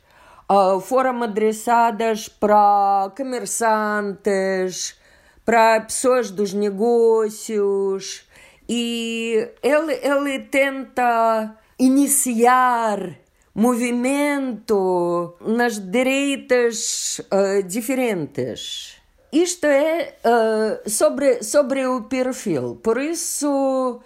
[0.50, 4.96] uh, foram adressadas para comerciantes,
[5.44, 8.28] para pessoas dos negócios,
[8.70, 13.16] e ele, ele tenta iniciar
[13.54, 18.95] movimento nas direitas uh, diferentes.
[19.36, 22.78] Isto é uh, sobre, sobre o perfil.
[22.82, 24.00] Por isso,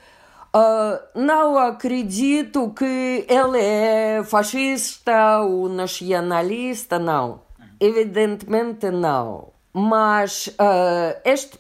[0.56, 7.42] uh, não acredito que ele é fascista ou nacionalista, não.
[7.80, 9.54] Evidentemente não.
[9.72, 11.60] Mas uh, estas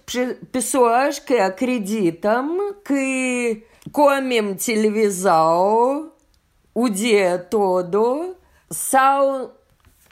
[0.51, 6.11] pessoas que acreditam que com a mesma televisão
[6.73, 8.35] o dia todo
[8.71, 9.51] são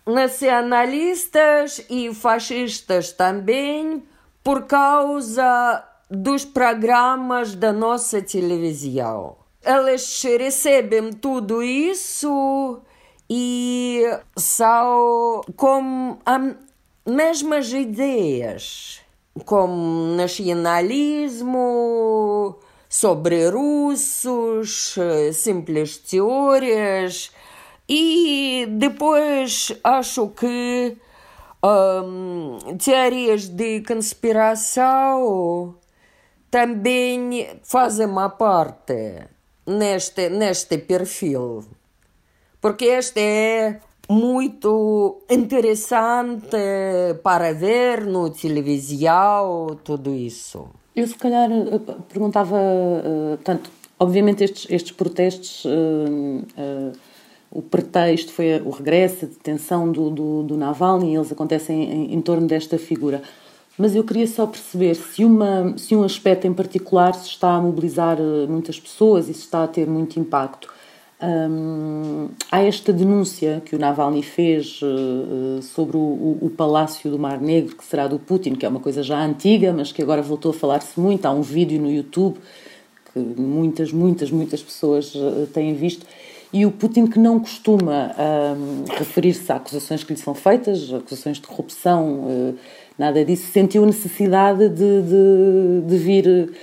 [0.08, 4.04] nacionalistas e fascistas também
[4.44, 9.36] por causa dos programas da nossa televisão.
[9.62, 12.80] Eles recebem tudo isso
[13.30, 14.04] e
[14.38, 16.56] são com as
[17.06, 19.02] mesmas ideias,
[19.44, 22.56] como nacionalismo,
[22.90, 27.32] sobre russos, eh, simples teorias,
[27.88, 30.98] e depois acho que
[31.64, 35.76] um, teorias de conspiração
[36.52, 39.28] também fazem uma parte
[39.66, 41.66] neste, neste perfil,
[42.62, 43.80] porque este é
[44.10, 46.58] muito interessante
[47.22, 50.70] para ver no televisão, tudo isso.
[50.96, 52.58] Eu se calhar eh, perguntava,
[53.36, 53.70] portanto,
[54.00, 56.94] obviamente estes, estes protestos, uh, uh,
[57.58, 62.22] o pretexto foi o regresso, a detenção do, do, do Navalny, eles acontecem em, em,
[62.22, 63.24] torno desta figura.
[63.76, 67.60] Mas eu queria só perceber se, uma, se um aspecto em particular se está a
[67.60, 70.72] mobilizar muitas pessoas e se está a ter muito impacto.
[71.20, 77.18] Um, há esta denúncia que o Navalny fez uh, sobre o, o, o, Palácio do
[77.18, 80.22] Mar Negro, que será do Putin, que é uma coisa já antiga, mas que agora
[80.22, 81.26] voltou a falar-se muito.
[81.26, 82.38] Há um vídeo no YouTube
[83.12, 85.12] que muitas, muitas, muitas pessoas
[85.54, 86.06] têm visto.
[86.54, 91.38] E o Putin, que não costuma um, referir-se a acusações que lhe são feitas, acusações
[91.38, 92.56] de corrupção, uh,
[92.98, 96.54] nada disso, sentiu necessidade de, de, de vir,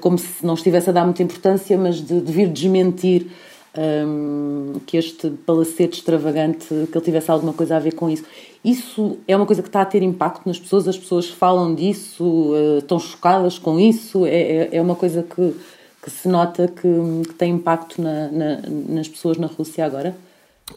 [0.00, 3.28] como se não estivesse a dar muita importância, mas de, de vir desmentir
[4.86, 8.24] que este palacete extravagante, que ele tivesse alguma coisa a ver com isso.
[8.64, 12.24] Isso é uma coisa que está a ter impacto nas pessoas, as pessoas falam disso,
[12.24, 15.54] uh, estão chocadas com isso, é, é, é uma coisa que,
[16.04, 16.88] que se nota que,
[17.26, 20.14] que tem impacto na, na, nas pessoas na Rússia agora?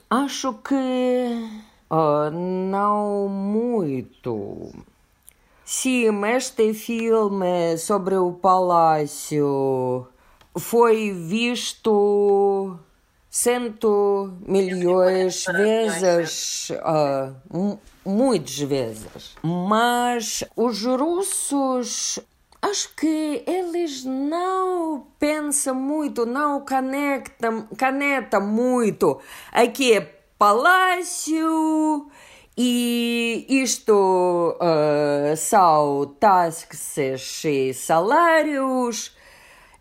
[0.09, 4.73] Acho que Uh, não muito.
[5.63, 10.05] Sim, este filme sobre o palácio
[10.57, 12.77] foi visto
[13.29, 19.35] cento milhões vezes, uh, muitas vezes.
[19.41, 22.19] Mas os russos,
[22.69, 29.19] acho que eles não pensam muito, não conectam, caneta muito.
[29.51, 30.01] Aqui é
[30.37, 32.09] palácio
[32.57, 39.15] e isto uh, são taxas e salários.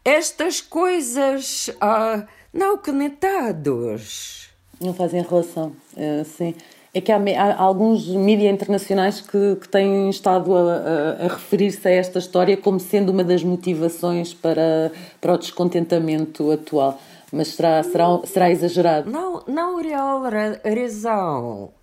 [0.05, 4.51] Estas coisas uh, não conectados.
[4.81, 6.55] Não fazem relação, uh, sim.
[6.97, 11.87] É que há, há alguns mídias internacionais que, que, têm estado a, a, a referir-se
[11.87, 14.91] a esta história como sendo uma das motivações para,
[15.21, 16.99] para o descontentamento atual.
[17.31, 19.11] Mas será, será, será exagerado?
[19.11, 20.23] Não, não real
[20.65, 21.75] razão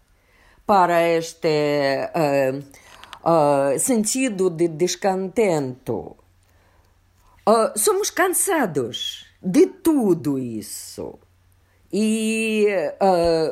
[0.66, 2.58] para este uh,
[3.24, 6.18] uh, sentido de descontento.
[7.48, 11.20] Uh, somos cansados de tudo isso.
[11.96, 12.66] E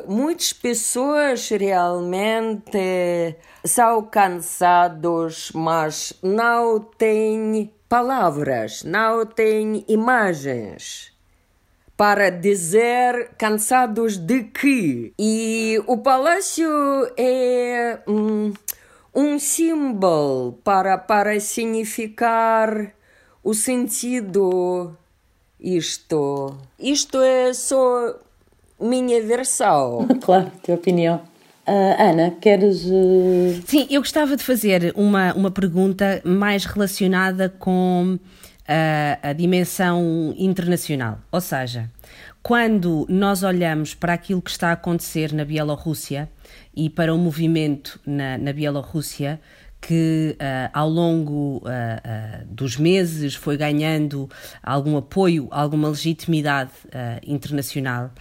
[0.08, 11.12] muitas pessoas realmente são cansados, mas não têm palavras, não têm imagens
[11.96, 15.14] para dizer cansados de que.
[15.16, 16.68] E o palácio
[17.16, 18.52] é um,
[19.14, 22.92] um símbolo para, para significar
[23.44, 24.96] o sentido.
[25.60, 26.58] Isto.
[26.76, 28.18] Isto é só
[28.82, 30.06] minha versão.
[30.22, 31.20] claro, tua opinião.
[31.66, 32.84] Uh, Ana, queres.
[32.84, 33.62] Uh...
[33.64, 38.18] Sim, eu gostava de fazer uma, uma pergunta mais relacionada com
[38.66, 41.18] a, a dimensão internacional.
[41.30, 41.88] Ou seja,
[42.42, 46.28] quando nós olhamos para aquilo que está a acontecer na Bielorrússia
[46.74, 49.40] e para o movimento na, na Bielorrússia,
[49.82, 54.30] que uh, ao longo uh, uh, dos meses foi ganhando
[54.62, 56.70] algum apoio, alguma legitimidade
[57.26, 58.12] internacional.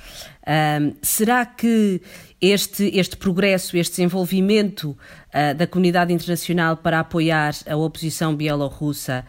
[1.01, 2.01] será que
[2.41, 4.97] este, este progresso, este desenvolvimento
[5.55, 9.24] da comunidade internacional para apoiar a oposição bielorrussa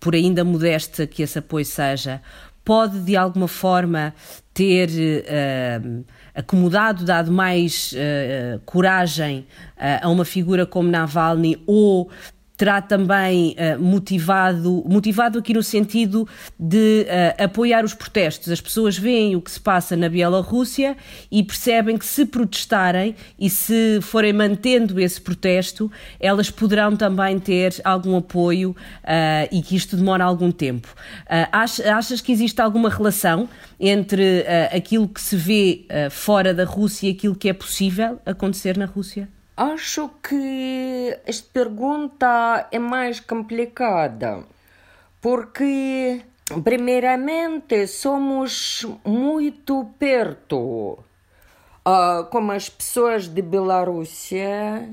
[0.00, 2.20] por ainda modesta que esse apoio seja,
[2.64, 4.12] pode de alguma forma
[4.52, 4.88] ter
[6.34, 12.10] acomodado, dado mais uh, coragem uh, a uma figura como Navalny ou
[12.60, 18.52] terá também uh, motivado, motivado aqui no sentido de uh, apoiar os protestos.
[18.52, 20.94] As pessoas veem o que se passa na Bielorrússia
[21.32, 25.90] e percebem que se protestarem e se forem mantendo esse protesto,
[26.20, 30.94] elas poderão também ter algum apoio uh, e que isto demora algum tempo.
[31.50, 33.48] achas que existe alguma relação
[33.78, 38.84] entre aquilo que se vê fora da Rússia e aquilo que é possível acontecer na
[38.84, 39.26] Rússia?
[39.60, 44.42] Acho que esta pergunta é mais complicada,
[45.20, 46.22] porque,
[46.64, 50.56] primeiramente, somos muito perto,
[51.84, 54.88] uh, como as pessoas de Bielorrússia.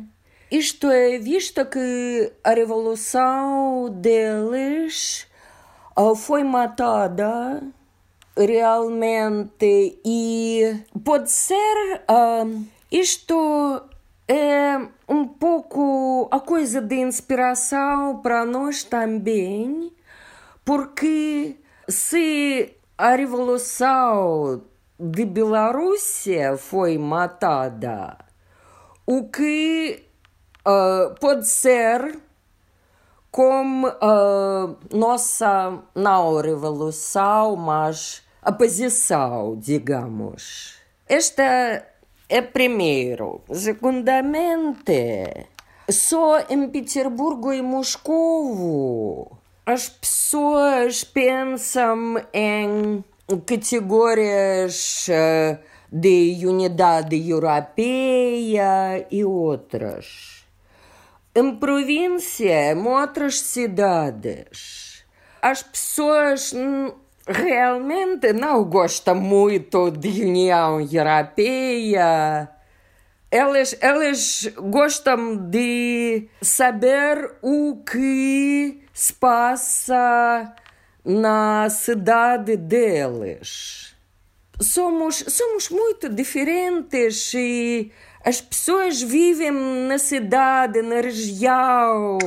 [0.51, 5.27] Isto é, visto que a revolução deles
[5.97, 7.63] uh, foi matada
[8.35, 13.81] realmente e pode ser uh, isto
[15.07, 19.93] um pouco a coisa de inspiração para nós também,
[20.65, 21.55] porque
[21.87, 24.63] se a revolução
[24.99, 28.17] de Bielorrússia foi matada,
[29.05, 30.03] o que
[30.67, 32.19] uh, pode ser
[33.31, 40.75] como uh, nossa não revolução, mas a posição, digamos.
[41.07, 41.85] Esta
[42.29, 43.41] é primeiro.
[43.51, 45.47] Segundamente,
[45.89, 53.03] só em Petersburgo e Moscou as pessoas pensam em
[53.45, 55.59] categorias eh,
[55.91, 60.45] de unidade europeia e outras.
[61.35, 65.03] Em província, em outras cidades,
[65.41, 66.53] as pessoas
[67.27, 72.49] realmente não gosta muito de União Europeia.
[73.29, 80.55] Elas, elas gostam de saber o que se passa
[81.03, 83.95] na cidade deles.
[84.61, 87.91] Somos, somos muito diferentes e
[88.23, 92.17] as pessoas vivem na cidade, na região,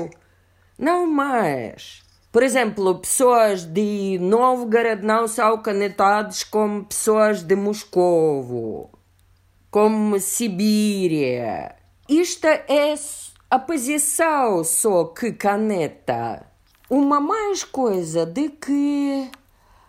[0.78, 2.10] não mais.
[2.33, 8.91] Por exemplo, pessoas de Novgorod não são conectadas com pessoas de Moscovo.
[9.70, 11.76] como Sibíria.
[12.09, 12.95] Isto é
[13.49, 16.45] a posição só que caneta.
[16.89, 19.31] Uma mais coisa de que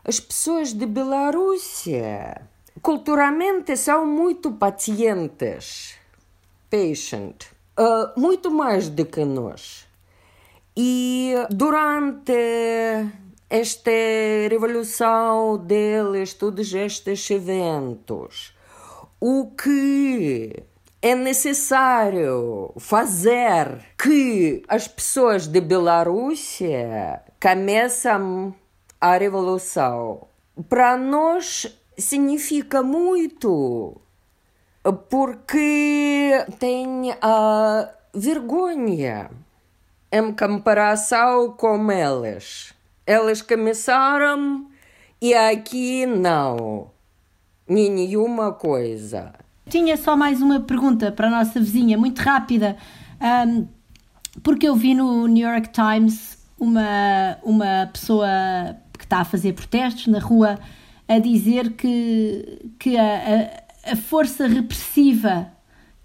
[0.04, 2.42] as pessoas de Bielorrússia
[2.82, 5.96] culturalmente são muito pacientes,
[6.70, 7.46] patient,
[7.78, 9.88] uh, muito mais do que nós.
[10.76, 12.32] E durante
[13.50, 13.92] esta
[14.50, 18.56] revolução deles, todos estes eventos,
[19.20, 20.64] o que
[21.02, 28.56] é necessário fazer que as pessoas de Bielorrússia comecem
[29.02, 30.28] a revolução.
[30.70, 34.00] Para nós significa muito,
[35.10, 39.30] porque tem a vergonha
[40.12, 42.74] em comparação com elas.
[43.06, 44.68] Elas começaram
[45.22, 46.92] e aqui não.
[47.68, 49.34] Nenhuma coisa.
[49.70, 52.76] Tinha só mais uma pergunta para a nossa vizinha, muito rápida.
[53.22, 53.68] Um,
[54.44, 58.28] porque eu vi no New York Times uma, uma pessoa
[58.98, 60.60] que está a fazer protestos na rua
[61.08, 65.52] a dizer que, que a, a, a força repressiva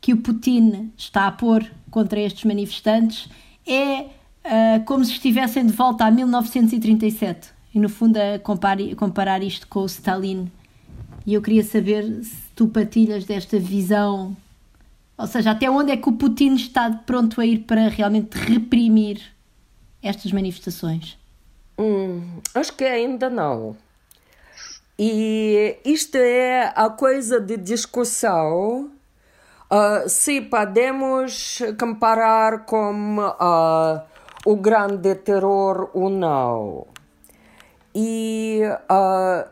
[0.00, 3.28] que o Putin está a pôr contra estes manifestantes
[3.66, 9.42] é uh, como se estivessem de volta a 1937 e no fundo a comparar, comparar
[9.42, 10.50] isto com o Stalin
[11.26, 14.36] e eu queria saber se tu partilhas desta visão
[15.18, 19.22] ou seja, até onde é que o Putin está pronto a ir para realmente reprimir
[20.02, 21.18] estas manifestações?
[21.78, 23.76] Hum, acho que ainda não.
[24.98, 28.90] E isto é a coisa de discussão
[29.70, 34.02] uh, se podemos comparar com uh,
[34.44, 36.86] o grande terror ou não.
[37.94, 39.48] E uh,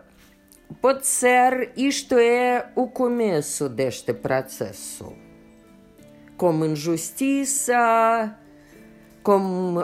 [0.81, 5.13] pode ser isto é o começo deste processo.
[6.37, 8.37] Como injustiça,
[9.23, 9.81] como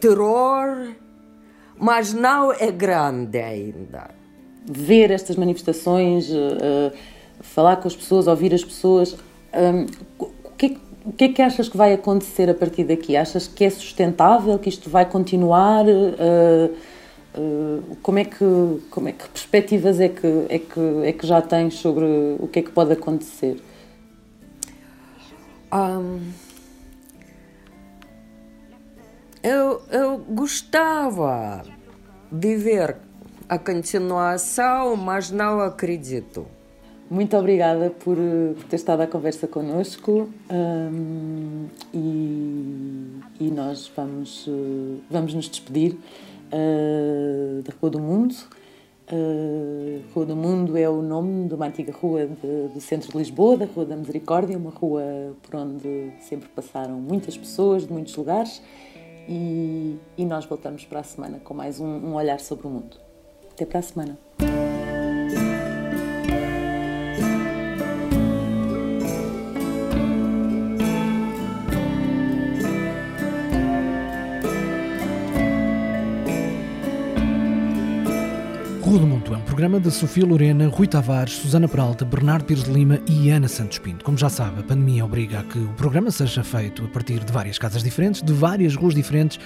[0.00, 0.94] terror,
[1.76, 4.22] mas não é grande ainda
[4.64, 6.92] ver estas manifestações, uh,
[7.40, 9.16] falar com as pessoas, ouvir as pessoas.
[9.54, 9.86] Um,
[10.18, 13.16] o, que, o que é que achas que vai acontecer a partir daqui?
[13.16, 15.84] Achas que é sustentável, que isto vai continuar?
[15.86, 16.74] Uh,
[17.38, 21.42] uh, como, é que, como é que perspectivas é que, é, que, é que já
[21.42, 22.04] tens sobre
[22.38, 23.62] o que é que pode acontecer?
[25.72, 26.20] Um,
[29.42, 31.62] eu, eu gostava
[32.30, 32.96] de ver
[33.48, 36.46] a continuação, mas não acredito.
[37.12, 44.48] Muito obrigada por, por ter estado à conversa connosco um, e, e, nós vamos,
[45.10, 48.34] vamos nos despedir uh, da Rua do Mundo.
[49.12, 53.18] Uh, Rua do Mundo é o nome de uma antiga rua de, do centro de
[53.18, 55.02] Lisboa, da Rua da Misericórdia, uma rua
[55.42, 58.62] por onde sempre passaram muitas pessoas de muitos lugares.
[59.28, 62.96] E, e nós voltamos para a semana com mais um, um olhar sobre o mundo.
[63.50, 64.18] Até para a semana.
[79.52, 83.78] Programa de Sofia Lorena, Rui Tavares, Susana Peralta, Bernardo Pires de Lima e Ana Santos
[83.78, 84.02] Pinto.
[84.02, 87.30] Como já sabe, a pandemia obriga a que o programa seja feito a partir de
[87.30, 89.38] várias casas diferentes, de várias ruas diferentes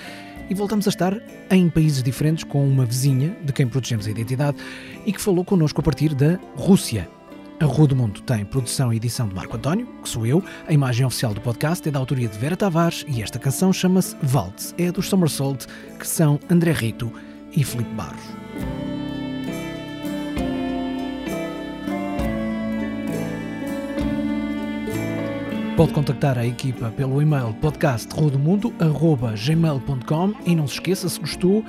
[0.49, 4.59] e voltamos a estar em países diferentes com uma vizinha de quem protegemos a identidade
[5.05, 7.11] e que falou connosco a partir da Rússia.
[7.59, 10.41] A Rua do Mundo tem produção e edição de Marco António, que sou eu.
[10.69, 14.15] A imagem oficial do podcast é da autoria de Vera Tavares e esta canção chama-se
[14.33, 14.73] Waltz.
[14.79, 15.67] É dos Somersault,
[15.99, 17.13] que são André Rito
[17.57, 18.96] e Felipe Barros.
[25.77, 31.63] Pode contactar a equipa pelo e-mail podcastrodomundo.gmail.com e não se esqueça, se gostou,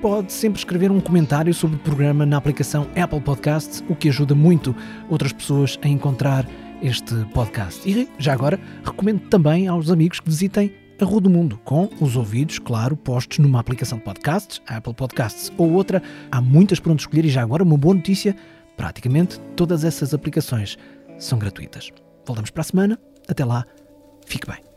[0.00, 4.34] pode sempre escrever um comentário sobre o programa na aplicação Apple Podcasts, o que ajuda
[4.34, 4.74] muito
[5.08, 6.44] outras pessoas a encontrar
[6.82, 7.88] este podcast.
[7.88, 12.16] E já agora, recomendo também aos amigos que visitem a Rua do Mundo, com os
[12.16, 16.02] ouvidos, claro, postos numa aplicação de podcasts, Apple Podcasts ou outra.
[16.32, 18.34] Há muitas para onde escolher e já agora uma boa notícia,
[18.76, 20.76] praticamente todas essas aplicações
[21.16, 21.92] são gratuitas.
[22.26, 23.11] Voltamos para a semana.
[23.28, 23.64] Até lá,
[24.26, 24.71] fique bem.